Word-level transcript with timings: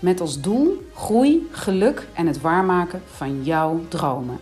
Met 0.00 0.20
als 0.20 0.40
doel 0.40 0.82
groei, 0.94 1.48
geluk 1.50 2.08
en 2.14 2.26
het 2.26 2.40
waarmaken 2.40 3.02
van 3.06 3.42
jouw 3.42 3.80
dromen. 3.88 4.38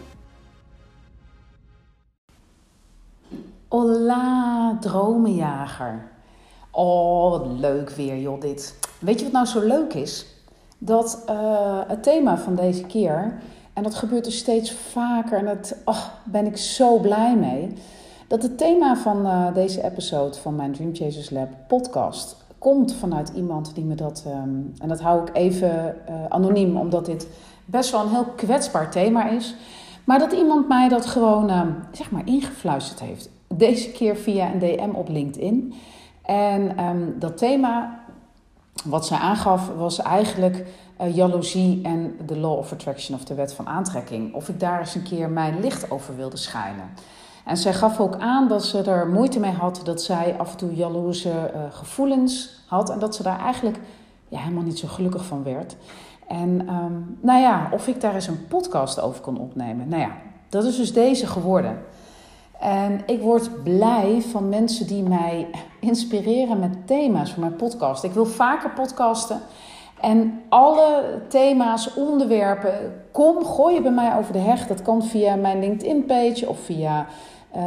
Hola, 3.69 4.77
dromenjager. 4.81 6.11
Oh, 6.71 7.31
wat 7.31 7.47
leuk 7.47 7.91
weer, 7.91 8.19
joh, 8.19 8.41
dit. 8.41 8.79
Weet 8.99 9.19
je 9.19 9.25
wat 9.25 9.33
nou 9.33 9.47
zo 9.47 9.61
leuk 9.61 9.95
is? 9.95 10.27
Dat 10.79 11.25
uh, 11.29 11.81
het 11.87 12.03
thema 12.03 12.39
van 12.39 12.55
deze 12.55 12.83
keer, 12.83 13.39
en 13.73 13.83
dat 13.83 13.95
gebeurt 13.95 14.25
dus 14.25 14.39
steeds 14.39 14.73
vaker, 14.73 15.39
en 15.39 15.45
daar 15.45 15.61
oh, 15.85 16.05
ben 16.25 16.47
ik 16.47 16.57
zo 16.57 16.99
blij 16.99 17.37
mee. 17.37 17.73
Dat 18.29 18.43
het 18.43 18.59
thema 18.59 18.97
van 18.97 19.27
uh, 19.27 19.55
deze 19.55 19.85
episode 19.85 20.39
van 20.39 20.57
mijn 20.57 20.73
Dream 20.73 20.95
Chasers 20.95 21.31
Lab 21.31 21.49
podcast 21.69 22.37
komt 22.59 22.95
vanuit 22.95 23.33
iemand 23.35 23.75
die 23.75 23.85
me 23.85 23.95
dat. 23.95 24.25
Um, 24.27 24.73
en 24.79 24.89
dat 24.89 25.01
hou 25.01 25.23
ik 25.23 25.37
even 25.37 25.97
uh, 26.09 26.15
anoniem, 26.29 26.77
omdat 26.77 27.07
dit 27.07 27.29
best 27.65 27.91
wel 27.91 28.03
een 28.03 28.11
heel 28.11 28.33
kwetsbaar 28.37 28.91
thema 28.91 29.29
is. 29.29 29.55
Maar 30.05 30.19
dat 30.19 30.33
iemand 30.33 30.69
mij 30.69 30.89
dat 30.89 31.07
gewoon, 31.07 31.51
uh, 31.51 31.63
zeg 31.93 32.11
maar, 32.11 32.27
ingefluisterd 32.27 33.01
heeft. 33.01 33.31
Deze 33.55 33.91
keer 33.91 34.17
via 34.17 34.53
een 34.53 34.59
DM 34.59 34.91
op 34.95 35.09
LinkedIn. 35.09 35.75
En 36.23 36.85
um, 36.85 37.15
dat 37.19 37.39
thema, 37.39 38.01
wat 38.85 39.07
zij 39.07 39.19
aangaf, 39.19 39.71
was 39.77 40.03
eigenlijk 40.03 40.67
uh, 41.01 41.17
jaloezie 41.17 41.81
en 41.83 42.17
de 42.27 42.39
Law 42.39 42.59
of 42.59 42.73
Attraction 42.73 43.19
of 43.19 43.25
de 43.25 43.35
wet 43.35 43.53
van 43.53 43.67
aantrekking. 43.67 44.35
Of 44.35 44.49
ik 44.49 44.61
daar 44.61 44.81
eens 44.81 44.95
een 44.95 45.03
keer 45.03 45.31
mijn 45.31 45.61
licht 45.61 45.91
over 45.91 46.17
wilde 46.17 46.37
schijnen. 46.37 46.91
En 47.49 47.57
zij 47.57 47.75
gaf 47.75 48.01
ook 48.01 48.17
aan 48.19 48.49
dat 48.49 48.65
ze 48.65 48.83
er 48.83 49.09
moeite 49.09 49.41
mee 49.41 49.53
had 49.53 49.81
dat 49.85 50.03
zij 50.03 50.35
af 50.39 50.51
en 50.51 50.57
toe 50.57 50.75
jaloerse 50.75 51.29
uh, 51.29 51.61
gevoelens 51.71 52.63
had 52.67 52.91
en 52.91 52.99
dat 52.99 53.15
ze 53.15 53.23
daar 53.23 53.41
eigenlijk 53.41 53.79
ja, 54.29 54.39
helemaal 54.39 54.63
niet 54.63 54.79
zo 54.79 54.89
gelukkig 54.89 55.25
van 55.25 55.43
werd. 55.43 55.77
En 56.27 56.69
um, 56.69 57.19
nou 57.21 57.41
ja, 57.41 57.69
of 57.73 57.87
ik 57.87 58.01
daar 58.01 58.15
eens 58.15 58.27
een 58.27 58.47
podcast 58.47 59.01
over 59.01 59.21
kon 59.21 59.39
opnemen. 59.39 59.89
Nou 59.89 60.03
ja, 60.03 60.11
dat 60.49 60.65
is 60.65 60.77
dus 60.77 60.93
deze 60.93 61.27
geworden. 61.27 61.79
En 62.61 63.01
ik 63.07 63.21
word 63.21 63.63
blij 63.63 64.23
van 64.31 64.49
mensen 64.49 64.87
die 64.87 65.03
mij 65.03 65.51
inspireren 65.81 66.59
met 66.59 66.87
thema's 66.87 67.33
voor 67.33 67.41
mijn 67.41 67.57
podcast. 67.57 68.05
Ik 68.05 68.13
wil 68.13 68.27
vaker 68.27 68.71
podcasten. 68.71 69.41
En 70.01 70.41
alle 70.49 71.05
thema's, 71.29 71.95
onderwerpen, 71.95 73.03
kom, 73.13 73.45
gooi 73.45 73.75
je 73.75 73.83
bij 73.83 73.91
mij 73.91 74.17
over 74.17 74.33
de 74.33 74.39
heg. 74.39 74.67
Dat 74.67 74.83
kan 74.83 75.03
via 75.03 75.35
mijn 75.35 75.61
LinkedIn-page 75.61 76.49
of 76.49 76.59
via 76.59 77.07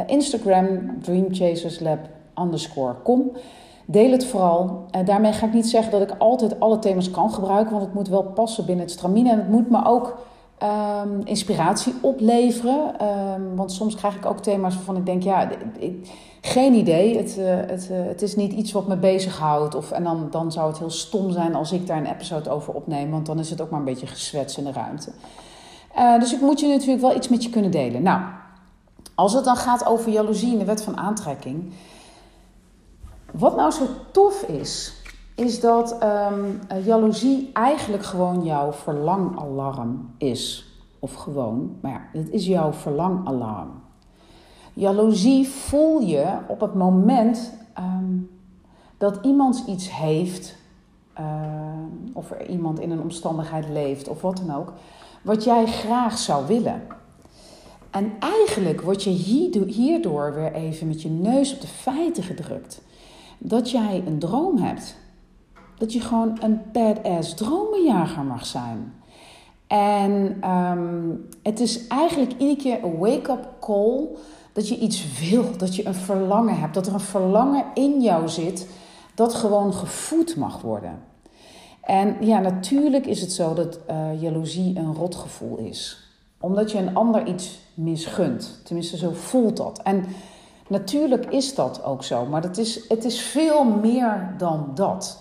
Instagram, 0.06 0.66
dreamchaserslab 1.00 1.98
underscore 2.40 2.94
kom. 3.02 3.30
Deel 3.86 4.10
het 4.10 4.26
vooral. 4.26 4.86
Uh, 4.96 5.06
daarmee 5.06 5.32
ga 5.32 5.46
ik 5.46 5.52
niet 5.52 5.68
zeggen 5.68 5.92
dat 5.92 6.00
ik 6.00 6.14
altijd 6.18 6.60
alle 6.60 6.78
thema's 6.78 7.10
kan 7.10 7.32
gebruiken, 7.32 7.72
want 7.72 7.84
het 7.84 7.94
moet 7.94 8.08
wel 8.08 8.22
passen 8.22 8.66
binnen 8.66 8.84
het 8.84 8.94
stramine. 8.94 9.30
En 9.30 9.38
het 9.38 9.48
moet 9.48 9.70
me 9.70 9.84
ook 9.84 10.18
um, 11.02 11.20
inspiratie 11.24 11.94
opleveren. 12.00 12.94
Um, 13.34 13.56
want 13.56 13.72
soms 13.72 13.94
krijg 13.94 14.16
ik 14.16 14.26
ook 14.26 14.38
thema's 14.38 14.74
waarvan 14.74 14.96
ik 14.96 15.06
denk, 15.06 15.22
ja, 15.22 15.50
ik, 15.78 16.08
geen 16.40 16.74
idee. 16.74 17.16
Het, 17.16 17.36
uh, 17.38 17.46
het, 17.46 17.88
het 17.92 18.22
is 18.22 18.36
niet 18.36 18.52
iets 18.52 18.72
wat 18.72 18.88
me 18.88 18.96
bezighoudt. 18.96 19.74
Of, 19.74 19.90
en 19.90 20.04
dan, 20.04 20.26
dan 20.30 20.52
zou 20.52 20.68
het 20.68 20.78
heel 20.78 20.90
stom 20.90 21.30
zijn 21.30 21.54
als 21.54 21.72
ik 21.72 21.86
daar 21.86 21.98
een 21.98 22.12
episode 22.12 22.50
over 22.50 22.74
opneem, 22.74 23.10
want 23.10 23.26
dan 23.26 23.38
is 23.38 23.50
het 23.50 23.60
ook 23.60 23.70
maar 23.70 23.78
een 23.78 23.84
beetje 23.84 24.06
gezwets 24.06 24.58
in 24.58 24.64
de 24.64 24.72
ruimte. 24.72 25.10
Dus 26.18 26.34
ik 26.34 26.40
moet 26.40 26.60
je 26.60 26.68
natuurlijk 26.68 27.00
wel 27.00 27.16
iets 27.16 27.28
met 27.28 27.42
je 27.42 27.50
kunnen 27.50 27.70
delen. 27.70 28.02
Nou, 28.02 28.20
als 29.14 29.32
het 29.32 29.44
dan 29.44 29.56
gaat 29.56 29.86
over 29.86 30.10
jaloezie 30.10 30.52
en 30.52 30.58
de 30.58 30.64
wet 30.64 30.82
van 30.82 30.96
aantrekking. 30.96 31.72
Wat 33.32 33.56
nou 33.56 33.70
zo 33.70 33.86
tof 34.10 34.42
is, 34.42 35.02
is 35.34 35.60
dat 35.60 36.02
um, 36.02 36.60
jaloezie 36.84 37.50
eigenlijk 37.52 38.02
gewoon 38.02 38.44
jouw 38.44 38.72
verlangalarm 38.72 40.14
is. 40.18 40.66
Of 40.98 41.14
gewoon, 41.14 41.76
maar 41.80 41.92
ja, 41.92 42.20
het 42.20 42.30
is 42.30 42.46
jouw 42.46 42.72
verlangalarm. 42.72 43.70
Jaloezie 44.72 45.48
voel 45.48 46.00
je 46.00 46.38
op 46.46 46.60
het 46.60 46.74
moment 46.74 47.52
um, 47.78 48.30
dat 48.98 49.18
iemand 49.22 49.64
iets 49.66 49.96
heeft, 49.96 50.56
uh, 51.20 51.26
of 52.12 52.30
er 52.30 52.48
iemand 52.48 52.80
in 52.80 52.90
een 52.90 53.00
omstandigheid 53.00 53.68
leeft, 53.68 54.08
of 54.08 54.22
wat 54.22 54.42
dan 54.46 54.56
ook, 54.56 54.72
wat 55.22 55.44
jij 55.44 55.66
graag 55.66 56.18
zou 56.18 56.46
willen. 56.46 56.82
En 57.92 58.12
eigenlijk 58.18 58.80
word 58.80 59.02
je 59.02 59.10
hierdoor 59.66 60.34
weer 60.34 60.52
even 60.52 60.86
met 60.86 61.02
je 61.02 61.08
neus 61.08 61.54
op 61.54 61.60
de 61.60 61.66
feiten 61.66 62.22
gedrukt. 62.22 62.82
Dat 63.38 63.70
jij 63.70 64.02
een 64.06 64.18
droom 64.18 64.56
hebt. 64.56 64.96
Dat 65.78 65.92
je 65.92 66.00
gewoon 66.00 66.38
een 66.40 66.60
badass 66.72 67.34
dromenjager 67.34 68.24
mag 68.24 68.46
zijn. 68.46 68.94
En 69.66 70.40
um, 70.50 71.28
het 71.42 71.60
is 71.60 71.86
eigenlijk 71.86 72.32
iedere 72.38 72.56
keer 72.56 72.84
een 72.84 72.98
wake-up 72.98 73.48
call 73.60 74.08
dat 74.52 74.68
je 74.68 74.78
iets 74.78 75.28
wil, 75.30 75.56
dat 75.56 75.76
je 75.76 75.86
een 75.86 75.94
verlangen 75.94 76.58
hebt, 76.58 76.74
dat 76.74 76.86
er 76.86 76.94
een 76.94 77.00
verlangen 77.00 77.64
in 77.74 78.00
jou 78.00 78.28
zit 78.28 78.68
dat 79.14 79.34
gewoon 79.34 79.74
gevoed 79.74 80.36
mag 80.36 80.60
worden. 80.60 81.02
En 81.82 82.16
ja, 82.20 82.38
natuurlijk 82.38 83.06
is 83.06 83.20
het 83.20 83.32
zo 83.32 83.54
dat 83.54 83.78
uh, 83.90 84.22
jaloezie 84.22 84.78
een 84.78 84.94
rotgevoel 84.94 85.56
is 85.56 86.11
omdat 86.42 86.70
je 86.70 86.78
een 86.78 86.94
ander 86.94 87.26
iets 87.26 87.60
misgunt. 87.74 88.60
Tenminste, 88.64 88.96
zo 88.96 89.10
voelt 89.12 89.56
dat. 89.56 89.80
En 89.82 90.04
natuurlijk 90.68 91.26
is 91.26 91.54
dat 91.54 91.84
ook 91.84 92.04
zo, 92.04 92.24
maar 92.26 92.42
het 92.42 92.58
is, 92.58 92.88
het 92.88 93.04
is 93.04 93.20
veel 93.20 93.64
meer 93.64 94.34
dan 94.38 94.70
dat. 94.74 95.20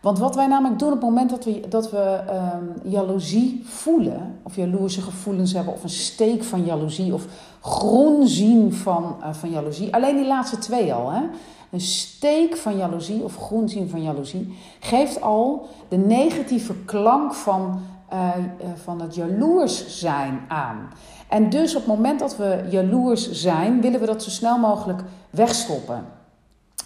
Want 0.00 0.18
wat 0.18 0.34
wij 0.34 0.46
namelijk 0.46 0.78
doen 0.78 0.92
op 0.92 0.94
het 0.94 1.04
moment 1.04 1.30
dat 1.30 1.44
we, 1.44 1.60
dat 1.68 1.90
we 1.90 2.20
um, 2.54 2.90
jaloezie 2.90 3.62
voelen, 3.64 4.38
of 4.42 4.56
jaloerse 4.56 5.00
gevoelens 5.00 5.52
hebben, 5.52 5.72
of 5.72 5.82
een 5.82 5.88
steek 5.88 6.44
van 6.44 6.64
jaloezie, 6.64 7.14
of 7.14 7.26
groen 7.60 8.26
zien 8.26 8.72
van, 8.74 9.16
uh, 9.20 9.32
van 9.32 9.50
jaloezie, 9.50 9.94
alleen 9.94 10.16
die 10.16 10.26
laatste 10.26 10.58
twee 10.58 10.94
al, 10.94 11.10
hè? 11.10 11.22
een 11.70 11.80
steek 11.80 12.56
van 12.56 12.76
jaloezie 12.76 13.22
of 13.22 13.36
groen 13.36 13.68
zien 13.68 13.88
van 13.88 14.02
jaloezie, 14.02 14.58
geeft 14.80 15.20
al 15.20 15.68
de 15.88 15.96
negatieve 15.96 16.74
klank 16.84 17.34
van 17.34 17.80
uh, 18.12 18.28
van 18.74 19.00
het 19.00 19.14
jaloers 19.14 19.98
zijn 19.98 20.40
aan. 20.48 20.88
En 21.28 21.50
dus 21.50 21.74
op 21.74 21.86
het 21.86 21.94
moment 21.94 22.20
dat 22.20 22.36
we 22.36 22.66
jaloers 22.70 23.30
zijn, 23.30 23.80
willen 23.80 24.00
we 24.00 24.06
dat 24.06 24.22
zo 24.22 24.30
snel 24.30 24.58
mogelijk 24.58 25.02
wegstoppen. 25.30 26.04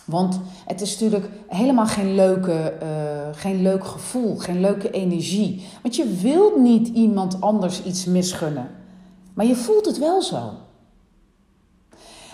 Want 0.05 0.41
het 0.67 0.81
is 0.81 0.93
natuurlijk 0.93 1.31
helemaal 1.49 1.87
geen, 1.87 2.15
leuke, 2.15 2.75
uh, 2.83 2.89
geen 3.33 3.62
leuk 3.62 3.85
gevoel, 3.85 4.37
geen 4.37 4.61
leuke 4.61 4.91
energie. 4.91 5.67
Want 5.83 5.97
je 5.97 6.19
wilt 6.23 6.57
niet 6.57 6.89
iemand 6.89 7.41
anders 7.41 7.83
iets 7.83 8.05
misgunnen. 8.05 8.71
Maar 9.35 9.47
je 9.47 9.56
voelt 9.56 9.87
het 9.87 9.99
wel 9.99 10.23
zo. 10.23 10.51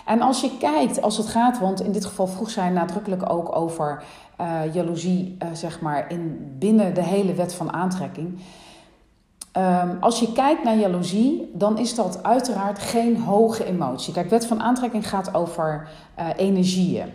En 0.07 0.21
als 0.21 0.41
je 0.41 0.57
kijkt, 0.59 1.03
als 1.03 1.17
het 1.17 1.27
gaat, 1.27 1.59
want 1.59 1.81
in 1.81 1.93
dit 1.93 2.05
geval 2.05 2.27
vroeg 2.27 2.51
zij 2.51 2.71
nadrukkelijk 2.71 3.31
ook 3.31 3.57
over 3.57 4.03
uh, 4.41 4.75
jaloezie, 4.75 5.37
zeg 5.53 5.81
maar, 5.81 6.11
in, 6.11 6.55
binnen 6.59 6.95
de 6.95 7.03
hele 7.03 7.35
wet 7.35 7.55
van 7.55 7.73
aantrekking. 7.73 8.39
Um, 9.57 9.97
als 10.01 10.21
je 10.21 10.33
kijkt 10.33 10.65
naar 10.65 10.79
jaloezie, 10.79 11.51
dan 11.55 11.79
is 11.79 11.95
dat 11.95 12.23
uiteraard 12.23 12.79
geen 12.79 13.17
hoge 13.17 13.65
emotie. 13.65 14.13
Kijk, 14.13 14.31
wet 14.31 14.47
van 14.47 14.61
aantrekking 14.61 15.09
gaat 15.09 15.35
over 15.35 15.89
uh, 16.19 16.29
energieën. 16.37 17.07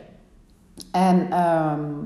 En 0.91 1.27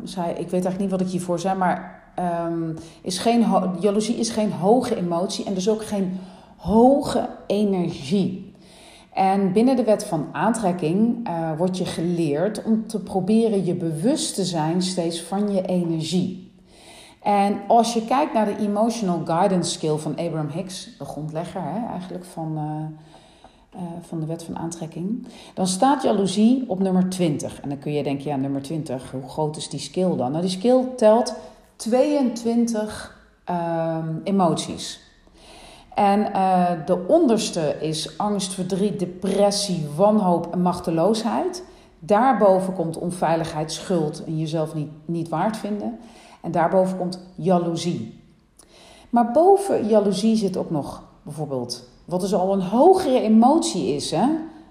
zij, 0.03 0.29
ik 0.29 0.35
weet 0.37 0.51
eigenlijk 0.51 0.79
niet 0.79 0.91
wat 0.91 1.01
ik 1.01 1.07
hiervoor 1.07 1.39
zei, 1.39 1.57
maar 1.57 2.03
um, 2.47 2.75
is 3.01 3.17
geen 3.17 3.45
jaloezie 3.79 4.15
is 4.15 4.29
geen 4.29 4.51
hoge 4.51 4.95
emotie 4.95 5.45
en 5.45 5.53
dus 5.53 5.69
ook 5.69 5.85
geen 5.85 6.19
hoge 6.57 7.29
energie. 7.47 8.53
En 9.13 9.53
binnen 9.53 9.75
de 9.75 9.83
wet 9.83 10.03
van 10.03 10.27
aantrekking 10.31 11.27
uh, 11.27 11.51
wordt 11.57 11.77
je 11.77 11.85
geleerd 11.85 12.63
om 12.63 12.87
te 12.87 12.99
proberen 12.99 13.65
je 13.65 13.75
bewust 13.75 14.35
te 14.35 14.45
zijn 14.45 14.81
steeds 14.81 15.21
van 15.21 15.53
je 15.53 15.61
energie. 15.61 16.48
En 17.21 17.61
als 17.67 17.93
je 17.93 18.05
kijkt 18.05 18.33
naar 18.33 18.45
de 18.45 18.57
Emotional 18.57 19.21
Guidance 19.25 19.71
Skill 19.71 19.95
van 19.95 20.11
Abraham 20.11 20.49
Hicks, 20.49 20.97
de 20.97 21.05
grondlegger 21.05 21.61
hè, 21.61 21.87
eigenlijk 21.91 22.25
van, 22.25 22.57
uh, 22.57 23.81
uh, 23.81 23.87
van 24.01 24.19
de 24.19 24.25
wet 24.25 24.43
van 24.43 24.57
aantrekking, 24.57 25.27
dan 25.53 25.67
staat 25.67 26.03
jaloezie 26.03 26.63
op 26.67 26.79
nummer 26.79 27.09
20. 27.09 27.61
En 27.61 27.69
dan 27.69 27.79
kun 27.79 27.93
je 27.93 28.03
denken, 28.03 28.29
ja, 28.29 28.35
nummer 28.35 28.61
20, 28.61 29.11
hoe 29.11 29.29
groot 29.29 29.57
is 29.57 29.69
die 29.69 29.79
skill 29.79 30.15
dan? 30.15 30.31
Nou, 30.31 30.41
die 30.41 30.51
skill 30.51 30.83
telt 30.95 31.35
22 31.75 33.17
uh, 33.49 33.97
emoties. 34.23 35.07
En 35.95 36.19
uh, 36.19 36.71
de 36.85 37.05
onderste 37.07 37.75
is 37.79 38.17
angst, 38.17 38.53
verdriet, 38.53 38.99
depressie, 38.99 39.87
wanhoop 39.95 40.53
en 40.53 40.61
machteloosheid. 40.61 41.63
Daarboven 41.99 42.73
komt 42.73 42.97
onveiligheid, 42.97 43.71
schuld 43.71 44.23
en 44.23 44.37
jezelf 44.37 44.73
niet, 44.73 44.89
niet 45.05 45.29
waard 45.29 45.57
vinden. 45.57 45.99
En 46.41 46.51
daarboven 46.51 46.97
komt 46.97 47.19
jaloezie. 47.35 48.21
Maar 49.09 49.31
boven 49.31 49.87
jaloezie 49.87 50.35
zit 50.35 50.57
ook 50.57 50.69
nog 50.69 51.03
bijvoorbeeld 51.23 51.87
wat 52.05 52.21
dus 52.21 52.33
al 52.33 52.53
een 52.53 52.61
hogere 52.61 53.21
emotie 53.21 53.95
is. 53.95 54.11
Hè? 54.11 54.25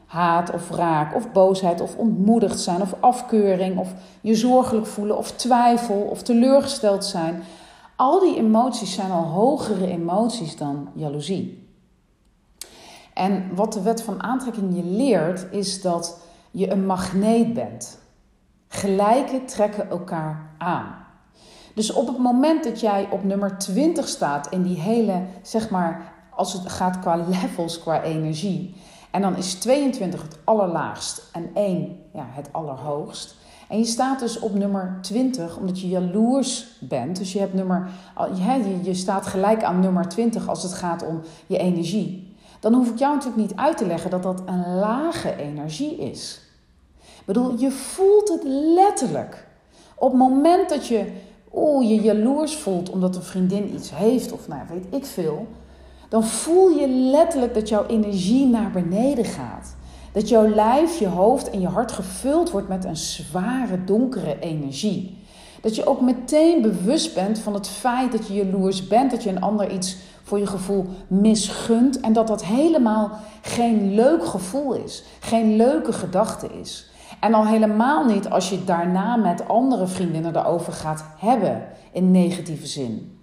Haat 0.07 0.53
of 0.53 0.69
wraak 0.69 1.15
of 1.15 1.33
boosheid 1.33 1.81
of 1.81 1.97
ontmoedigd 1.97 2.61
zijn 2.61 2.81
of 2.83 2.95
afkeuring 3.01 3.79
of 3.79 3.95
je 4.21 4.35
zorgelijk 4.35 4.87
voelen 4.87 5.17
of 5.17 5.33
twijfel 5.33 5.97
of 6.11 6.23
teleurgesteld 6.23 7.05
zijn. 7.05 7.43
Al 7.97 8.21
die 8.21 8.37
emoties 8.37 8.95
zijn 8.95 9.11
al 9.11 9.25
hogere 9.25 9.87
emoties 9.87 10.57
dan 10.57 10.89
jaloezie. 10.95 11.67
En 13.15 13.55
wat 13.55 13.73
de 13.73 13.83
wet 13.83 14.03
van 14.03 14.23
aantrekking 14.23 14.77
je 14.77 14.85
leert 14.85 15.47
is 15.51 15.83
dat 15.83 16.19
je 16.51 16.71
een 16.71 16.87
magneet 16.87 17.55
bent. 17.55 17.99
Gelijke 18.69 19.45
trekken 19.45 19.91
elkaar 19.91 20.51
aan. 20.59 21.07
Dus 21.79 21.93
op 21.93 22.07
het 22.07 22.19
moment 22.19 22.65
dat 22.65 22.81
jij 22.81 23.09
op 23.11 23.25
nummer 23.25 23.59
20 23.59 24.09
staat 24.09 24.47
in 24.51 24.63
die 24.63 24.81
hele, 24.81 25.23
zeg 25.43 25.71
maar, 25.71 26.13
als 26.31 26.53
het 26.53 26.69
gaat 26.69 26.99
qua 26.99 27.17
levels, 27.31 27.79
qua 27.79 28.03
energie. 28.03 28.75
En 29.11 29.21
dan 29.23 29.37
is 29.37 29.55
22 29.55 30.23
het 30.23 30.39
allerlaagst 30.45 31.23
en 31.33 31.51
1 31.55 32.01
ja, 32.15 32.27
het 32.31 32.49
allerhoogst. 32.53 33.35
En 33.69 33.79
je 33.79 33.85
staat 33.85 34.19
dus 34.19 34.39
op 34.39 34.55
nummer 34.55 34.99
20 35.01 35.57
omdat 35.57 35.81
je 35.81 35.89
jaloers 35.89 36.67
bent. 36.81 37.17
Dus 37.17 37.33
je, 37.33 37.39
hebt 37.39 37.55
nummer, 37.55 37.89
je, 38.35 38.79
je 38.83 38.95
staat 38.95 39.27
gelijk 39.27 39.65
aan 39.65 39.81
nummer 39.81 40.09
20 40.09 40.49
als 40.49 40.63
het 40.63 40.75
gaat 40.75 41.07
om 41.07 41.21
je 41.47 41.59
energie. 41.59 42.37
Dan 42.61 42.75
hoef 42.75 42.91
ik 42.91 42.99
jou 42.99 43.15
natuurlijk 43.15 43.43
niet 43.43 43.59
uit 43.59 43.77
te 43.77 43.87
leggen 43.87 44.11
dat 44.11 44.23
dat 44.23 44.43
een 44.47 44.75
lage 44.75 45.37
energie 45.37 45.97
is. 45.97 46.41
Ik 46.99 47.25
bedoel, 47.25 47.59
je 47.59 47.71
voelt 47.71 48.29
het 48.29 48.43
letterlijk. 48.75 49.47
Op 49.95 50.11
het 50.11 50.19
moment 50.19 50.69
dat 50.69 50.87
je 50.87 51.27
oeh, 51.55 51.89
je 51.89 52.01
jaloers 52.03 52.57
voelt 52.57 52.91
omdat 52.91 53.17
een 53.17 53.23
vriendin 53.23 53.75
iets 53.75 53.91
heeft 53.95 54.33
of 54.33 54.49
nou 54.49 54.61
weet 54.69 54.87
ik 54.91 55.07
veel, 55.07 55.47
dan 56.09 56.25
voel 56.25 56.69
je 56.69 56.89
letterlijk 56.89 57.55
dat 57.55 57.69
jouw 57.69 57.87
energie 57.87 58.47
naar 58.47 58.71
beneden 58.71 59.25
gaat. 59.25 59.77
Dat 60.13 60.29
jouw 60.29 60.49
lijf, 60.49 60.99
je 60.99 61.07
hoofd 61.07 61.51
en 61.51 61.61
je 61.61 61.67
hart 61.67 61.93
gevuld 61.93 62.51
wordt 62.51 62.69
met 62.69 62.85
een 62.85 62.97
zware, 62.97 63.85
donkere 63.85 64.39
energie. 64.41 65.19
Dat 65.61 65.75
je 65.75 65.87
ook 65.87 66.01
meteen 66.01 66.63
bewust 66.63 67.15
bent 67.15 67.39
van 67.39 67.55
het 67.55 67.69
feit 67.69 68.13
dat 68.13 68.27
je 68.27 68.35
jaloers 68.35 68.87
bent, 68.87 69.11
dat 69.11 69.23
je 69.23 69.31
een 69.31 69.41
ander 69.41 69.73
iets 69.73 69.97
voor 70.23 70.39
je 70.39 70.47
gevoel 70.47 70.87
misgunt 71.07 72.01
en 72.01 72.13
dat 72.13 72.27
dat 72.27 72.45
helemaal 72.45 73.11
geen 73.43 73.95
leuk 73.95 74.27
gevoel 74.27 74.73
is, 74.73 75.03
geen 75.21 75.57
leuke 75.57 75.93
gedachte 75.93 76.49
is. 76.61 76.91
En 77.21 77.35
al 77.35 77.47
helemaal 77.47 78.05
niet 78.05 78.31
als 78.31 78.51
je 78.51 78.65
daarna 78.65 79.17
met 79.17 79.49
andere 79.49 79.87
vriendinnen 79.87 80.37
erover 80.37 80.73
gaat 80.73 81.05
hebben 81.19 81.69
in 81.93 82.11
negatieve 82.11 82.67
zin. 82.67 83.21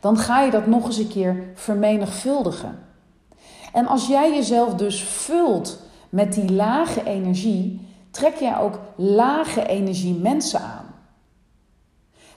Dan 0.00 0.16
ga 0.16 0.40
je 0.40 0.50
dat 0.50 0.66
nog 0.66 0.86
eens 0.86 0.98
een 0.98 1.08
keer 1.08 1.44
vermenigvuldigen. 1.54 2.78
En 3.72 3.86
als 3.86 4.06
jij 4.06 4.34
jezelf 4.34 4.74
dus 4.74 5.02
vult 5.02 5.78
met 6.08 6.32
die 6.32 6.52
lage 6.52 7.04
energie, 7.04 7.88
trek 8.10 8.34
jij 8.34 8.58
ook 8.58 8.78
lage 8.96 9.66
energie 9.66 10.14
mensen 10.14 10.60
aan. 10.60 10.84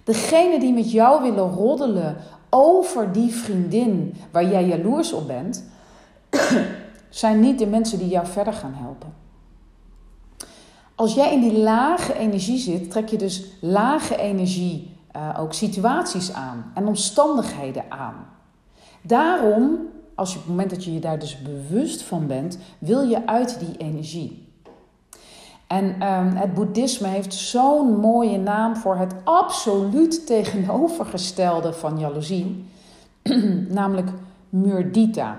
Degene 0.04 0.60
die 0.60 0.74
met 0.74 0.92
jou 0.92 1.22
willen 1.22 1.50
roddelen 1.50 2.18
over 2.50 3.12
die 3.12 3.34
vriendin 3.36 4.16
waar 4.32 4.46
jij 4.46 4.66
jaloers 4.66 5.14
op 5.14 5.28
bent, 5.28 5.64
zijn 7.10 7.40
niet 7.40 7.60
de 7.60 7.68
mensen 7.68 7.98
die 7.98 8.08
jou 8.08 8.28
verder 8.28 8.54
gaan 8.54 8.74
helpen. 8.74 9.17
Als 10.98 11.14
jij 11.14 11.34
in 11.34 11.40
die 11.40 11.58
lage 11.58 12.18
energie 12.18 12.58
zit, 12.58 12.92
trek 12.92 13.10
je 13.10 13.18
dus 13.18 13.46
lage 13.60 14.18
energie 14.18 14.96
uh, 15.16 15.40
ook 15.40 15.54
situaties 15.54 16.34
aan 16.34 16.72
en 16.74 16.88
omstandigheden 16.88 17.84
aan. 17.90 18.16
Daarom, 19.02 19.78
als 20.16 20.32
je 20.32 20.36
op 20.36 20.42
het 20.42 20.52
moment 20.52 20.70
dat 20.70 20.84
je 20.84 20.94
je 20.94 21.00
daar 21.00 21.20
dus 21.20 21.42
bewust 21.42 22.02
van 22.02 22.28
bent, 22.28 22.58
wil 22.78 23.02
je 23.02 23.28
uit 23.28 23.60
die 23.60 23.78
energie. 23.78 24.48
En 25.68 25.86
um, 25.86 26.36
het 26.36 26.54
boeddhisme 26.54 27.08
heeft 27.08 27.34
zo'n 27.34 28.00
mooie 28.00 28.38
naam 28.38 28.76
voor 28.76 28.98
het 28.98 29.14
absoluut 29.24 30.26
tegenovergestelde 30.26 31.74
van 31.74 32.00
jaloezie, 32.00 32.66
namelijk 33.70 34.10
murdita. 34.50 35.32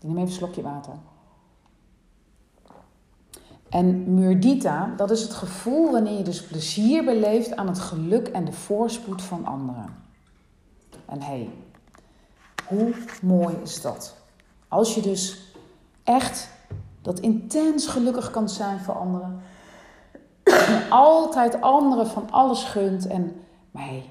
Ik 0.00 0.08
neem 0.08 0.16
even 0.16 0.28
een 0.28 0.34
slokje 0.34 0.62
water. 0.62 0.92
En 3.72 4.14
murdita, 4.14 4.92
dat 4.96 5.10
is 5.10 5.22
het 5.22 5.32
gevoel 5.32 5.90
wanneer 5.90 6.16
je 6.16 6.22
dus 6.22 6.42
plezier 6.42 7.04
beleeft 7.04 7.56
aan 7.56 7.66
het 7.66 7.78
geluk 7.78 8.28
en 8.28 8.44
de 8.44 8.52
voorspoed 8.52 9.22
van 9.22 9.46
anderen. 9.46 9.86
En 11.06 11.22
hey, 11.22 11.50
hoe 12.66 12.94
mooi 13.22 13.56
is 13.62 13.80
dat? 13.80 14.14
Als 14.68 14.94
je 14.94 15.00
dus 15.00 15.54
echt 16.04 16.48
dat 17.02 17.20
intens 17.20 17.86
gelukkig 17.86 18.30
kan 18.30 18.48
zijn 18.48 18.78
voor 18.80 18.94
anderen. 18.94 19.40
Altijd 20.90 21.60
anderen 21.60 22.06
van 22.06 22.30
alles 22.30 22.64
gunt. 22.64 23.06
En, 23.06 23.32
maar 23.70 23.84
hey, 23.84 24.10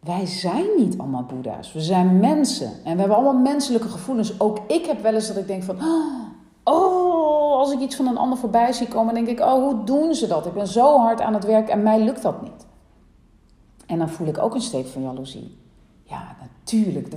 wij 0.00 0.26
zijn 0.26 0.66
niet 0.76 0.98
allemaal 0.98 1.24
boeddha's. 1.24 1.72
We 1.72 1.80
zijn 1.80 2.18
mensen. 2.18 2.72
En 2.84 2.92
we 2.92 2.98
hebben 3.00 3.16
allemaal 3.16 3.42
menselijke 3.42 3.88
gevoelens. 3.88 4.40
Ook 4.40 4.58
ik 4.66 4.86
heb 4.86 5.02
wel 5.02 5.14
eens 5.14 5.26
dat 5.26 5.36
ik 5.36 5.46
denk 5.46 5.62
van... 5.62 5.76
Oh, 5.82 7.27
als 7.68 7.76
ik 7.76 7.82
iets 7.86 7.96
van 7.96 8.06
een 8.06 8.18
ander 8.18 8.38
voorbij 8.38 8.72
zie 8.72 8.88
komen, 8.88 9.14
denk 9.14 9.28
ik, 9.28 9.40
oh, 9.40 9.52
hoe 9.52 9.84
doen 9.84 10.14
ze 10.14 10.26
dat? 10.26 10.46
Ik 10.46 10.52
ben 10.52 10.66
zo 10.66 10.98
hard 10.98 11.20
aan 11.20 11.34
het 11.34 11.44
werk 11.44 11.68
en 11.68 11.82
mij 11.82 12.00
lukt 12.00 12.22
dat 12.22 12.42
niet. 12.42 12.66
En 13.86 13.98
dan 13.98 14.08
voel 14.08 14.26
ik 14.26 14.38
ook 14.38 14.54
een 14.54 14.60
steek 14.60 14.86
van 14.86 15.02
jaloezie. 15.02 15.58
Ja, 16.02 16.36
natuurlijk. 16.40 17.08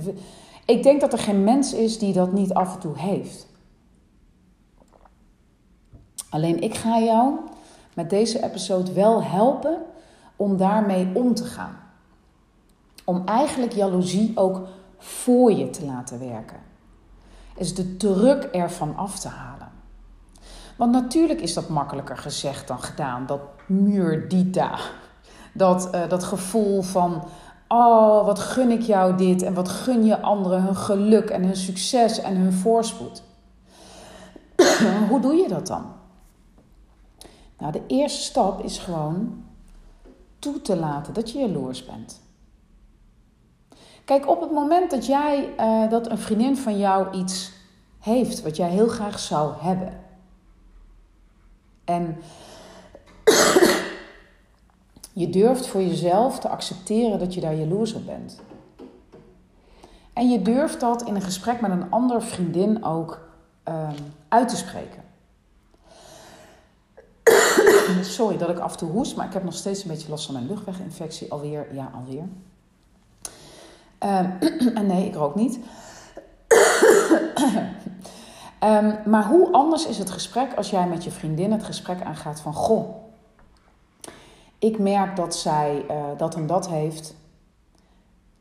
Ik 0.64 0.82
denk 0.82 1.00
dat 1.00 1.12
er 1.12 1.18
geen 1.18 1.44
mens 1.44 1.72
is 1.74 1.98
die 1.98 2.12
dat 2.12 2.32
niet 2.32 2.54
af 2.54 2.74
en 2.74 2.80
toe 2.80 2.98
heeft. 2.98 3.46
Alleen 6.30 6.62
ik 6.62 6.74
ga 6.74 7.00
jou 7.00 7.34
met 7.94 8.10
deze 8.10 8.44
episode 8.44 8.92
wel 8.92 9.22
helpen 9.22 9.78
om 10.36 10.56
daarmee 10.56 11.10
om 11.14 11.34
te 11.34 11.44
gaan. 11.44 11.76
Om 13.04 13.22
eigenlijk 13.24 13.72
jaloezie 13.72 14.32
ook 14.34 14.60
voor 14.98 15.52
je 15.52 15.70
te 15.70 15.84
laten 15.84 16.18
werken 16.18 16.70
is 17.56 17.74
de 17.74 17.96
druk 17.96 18.44
ervan 18.44 18.96
af 18.96 19.18
te 19.18 19.28
halen. 19.28 19.51
Want 20.76 20.92
natuurlijk 20.92 21.40
is 21.40 21.54
dat 21.54 21.68
makkelijker 21.68 22.16
gezegd 22.16 22.68
dan 22.68 22.82
gedaan, 22.82 23.26
dat 23.26 23.40
muurdita. 23.66 24.78
Dat, 25.54 25.94
uh, 25.94 26.08
dat 26.08 26.24
gevoel 26.24 26.82
van, 26.82 27.24
oh 27.68 28.24
wat 28.24 28.38
gun 28.38 28.70
ik 28.70 28.82
jou 28.82 29.16
dit 29.16 29.42
en 29.42 29.54
wat 29.54 29.68
gun 29.68 30.04
je 30.04 30.20
anderen 30.20 30.62
hun 30.62 30.76
geluk 30.76 31.30
en 31.30 31.44
hun 31.44 31.56
succes 31.56 32.20
en 32.20 32.36
hun 32.36 32.52
voorspoed. 32.52 33.22
Hoe 35.08 35.20
doe 35.20 35.34
je 35.34 35.48
dat 35.48 35.66
dan? 35.66 35.92
Nou, 37.58 37.72
de 37.72 37.82
eerste 37.86 38.20
stap 38.20 38.64
is 38.64 38.78
gewoon 38.78 39.44
toe 40.38 40.60
te 40.60 40.76
laten 40.76 41.14
dat 41.14 41.30
je 41.30 41.38
jaloers 41.38 41.84
bent. 41.84 42.20
Kijk, 44.04 44.28
op 44.28 44.40
het 44.40 44.50
moment 44.50 44.90
dat 44.90 45.06
jij, 45.06 45.54
uh, 45.58 45.90
dat 45.90 46.10
een 46.10 46.18
vriendin 46.18 46.56
van 46.56 46.78
jou 46.78 47.16
iets 47.16 47.52
heeft 47.98 48.42
wat 48.42 48.56
jij 48.56 48.68
heel 48.68 48.88
graag 48.88 49.18
zou 49.18 49.52
hebben. 49.58 50.01
En 51.84 52.16
je 55.22 55.30
durft 55.30 55.66
voor 55.66 55.80
jezelf 55.80 56.38
te 56.38 56.48
accepteren 56.48 57.18
dat 57.18 57.34
je 57.34 57.40
daar 57.40 57.54
jaloers 57.54 57.92
op 57.92 58.06
bent. 58.06 58.40
En 60.12 60.30
je 60.30 60.42
durft 60.42 60.80
dat 60.80 61.02
in 61.02 61.14
een 61.14 61.22
gesprek 61.22 61.60
met 61.60 61.70
een 61.70 61.90
andere 61.90 62.20
vriendin 62.20 62.84
ook 62.84 63.20
um, 63.68 63.94
uit 64.28 64.48
te 64.48 64.56
spreken. 64.56 65.02
Sorry 68.02 68.36
dat 68.36 68.48
ik 68.48 68.58
af 68.58 68.72
en 68.72 68.78
toe 68.78 68.90
hoest, 68.90 69.16
maar 69.16 69.26
ik 69.26 69.32
heb 69.32 69.44
nog 69.44 69.54
steeds 69.54 69.82
een 69.82 69.90
beetje 69.90 70.10
last 70.10 70.24
van 70.24 70.34
mijn 70.34 70.46
luchtweginfectie. 70.46 71.32
Alweer, 71.32 71.74
ja, 71.74 71.90
alweer. 71.94 72.24
Um, 73.98 74.38
en 74.78 74.86
nee, 74.86 75.06
ik 75.06 75.14
rook 75.14 75.34
niet. 75.34 75.58
Um, 78.64 78.96
maar 79.04 79.26
hoe 79.26 79.52
anders 79.52 79.86
is 79.86 79.98
het 79.98 80.10
gesprek 80.10 80.54
als 80.54 80.70
jij 80.70 80.86
met 80.86 81.04
je 81.04 81.10
vriendin 81.10 81.52
het 81.52 81.64
gesprek 81.64 82.02
aangaat 82.02 82.40
van... 82.40 82.54
Goh, 82.54 83.02
ik 84.58 84.78
merk 84.78 85.16
dat 85.16 85.36
zij 85.36 85.84
uh, 85.90 85.96
dat 86.16 86.34
en 86.34 86.46
dat 86.46 86.68
heeft. 86.68 87.14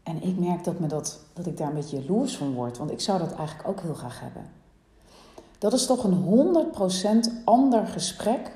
En 0.04 0.24
ik 0.24 0.40
merk 0.40 0.64
dat, 0.64 0.80
me 0.80 0.88
dat, 0.88 1.20
dat 1.34 1.46
ik 1.46 1.58
daar 1.58 1.68
een 1.68 1.74
beetje 1.74 2.02
jaloers 2.02 2.38
van 2.38 2.54
word. 2.54 2.78
Want 2.78 2.92
ik 2.92 3.02
zou 3.02 3.20
dat 3.20 3.36
eigenlijk 3.36 3.68
ook 3.68 3.82
heel 3.82 3.94
graag 3.94 4.20
hebben. 4.20 4.50
Dat 5.58 5.74
is 5.74 5.86
toch 5.86 6.04
een 6.04 6.66
100% 7.40 7.44
ander 7.46 7.88
gesprek 7.88 8.52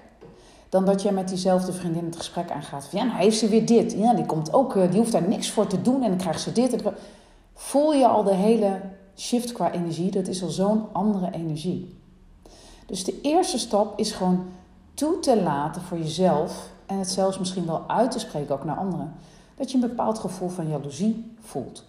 dan 0.69 0.85
dat 0.85 1.01
jij 1.01 1.11
met 1.11 1.27
diezelfde 1.27 1.73
vriendin 1.73 2.05
het 2.05 2.15
gesprek 2.15 2.51
aangaat. 2.51 2.85
Van 2.85 2.99
ja, 2.99 3.05
nou 3.05 3.17
heeft 3.17 3.37
ze 3.37 3.49
weer 3.49 3.65
dit. 3.65 3.91
Ja, 3.91 4.13
die 4.13 4.25
komt 4.25 4.53
ook, 4.53 4.75
eh, 4.75 4.89
die 4.89 4.99
hoeft 4.99 5.11
daar 5.11 5.27
niks 5.27 5.51
voor 5.51 5.67
te 5.67 5.81
doen 5.81 6.03
en 6.03 6.09
dan 6.09 6.17
krijgt 6.17 6.41
ze 6.41 6.51
dit. 6.51 6.83
Voel 7.53 7.93
je 7.93 8.07
al 8.07 8.23
de 8.23 8.33
hele 8.33 8.79
shift 9.15 9.51
qua 9.51 9.71
energie, 9.71 10.11
dat 10.11 10.27
is 10.27 10.43
al 10.43 10.49
zo'n 10.49 10.83
andere 10.91 11.31
energie. 11.31 11.97
Dus 12.85 13.03
de 13.03 13.21
eerste 13.21 13.59
stap 13.59 13.99
is 13.99 14.11
gewoon 14.11 14.45
toe 14.93 15.19
te 15.19 15.41
laten 15.41 15.81
voor 15.81 15.97
jezelf 15.97 16.69
en 16.85 16.97
het 16.97 17.09
zelfs 17.09 17.39
misschien 17.39 17.65
wel 17.65 17.83
uit 17.87 18.11
te 18.11 18.19
spreken 18.19 18.55
ook 18.55 18.63
naar 18.63 18.77
anderen, 18.77 19.13
dat 19.55 19.71
je 19.71 19.75
een 19.75 19.89
bepaald 19.89 20.19
gevoel 20.19 20.49
van 20.49 20.67
jaloezie 20.67 21.35
voelt. 21.39 21.83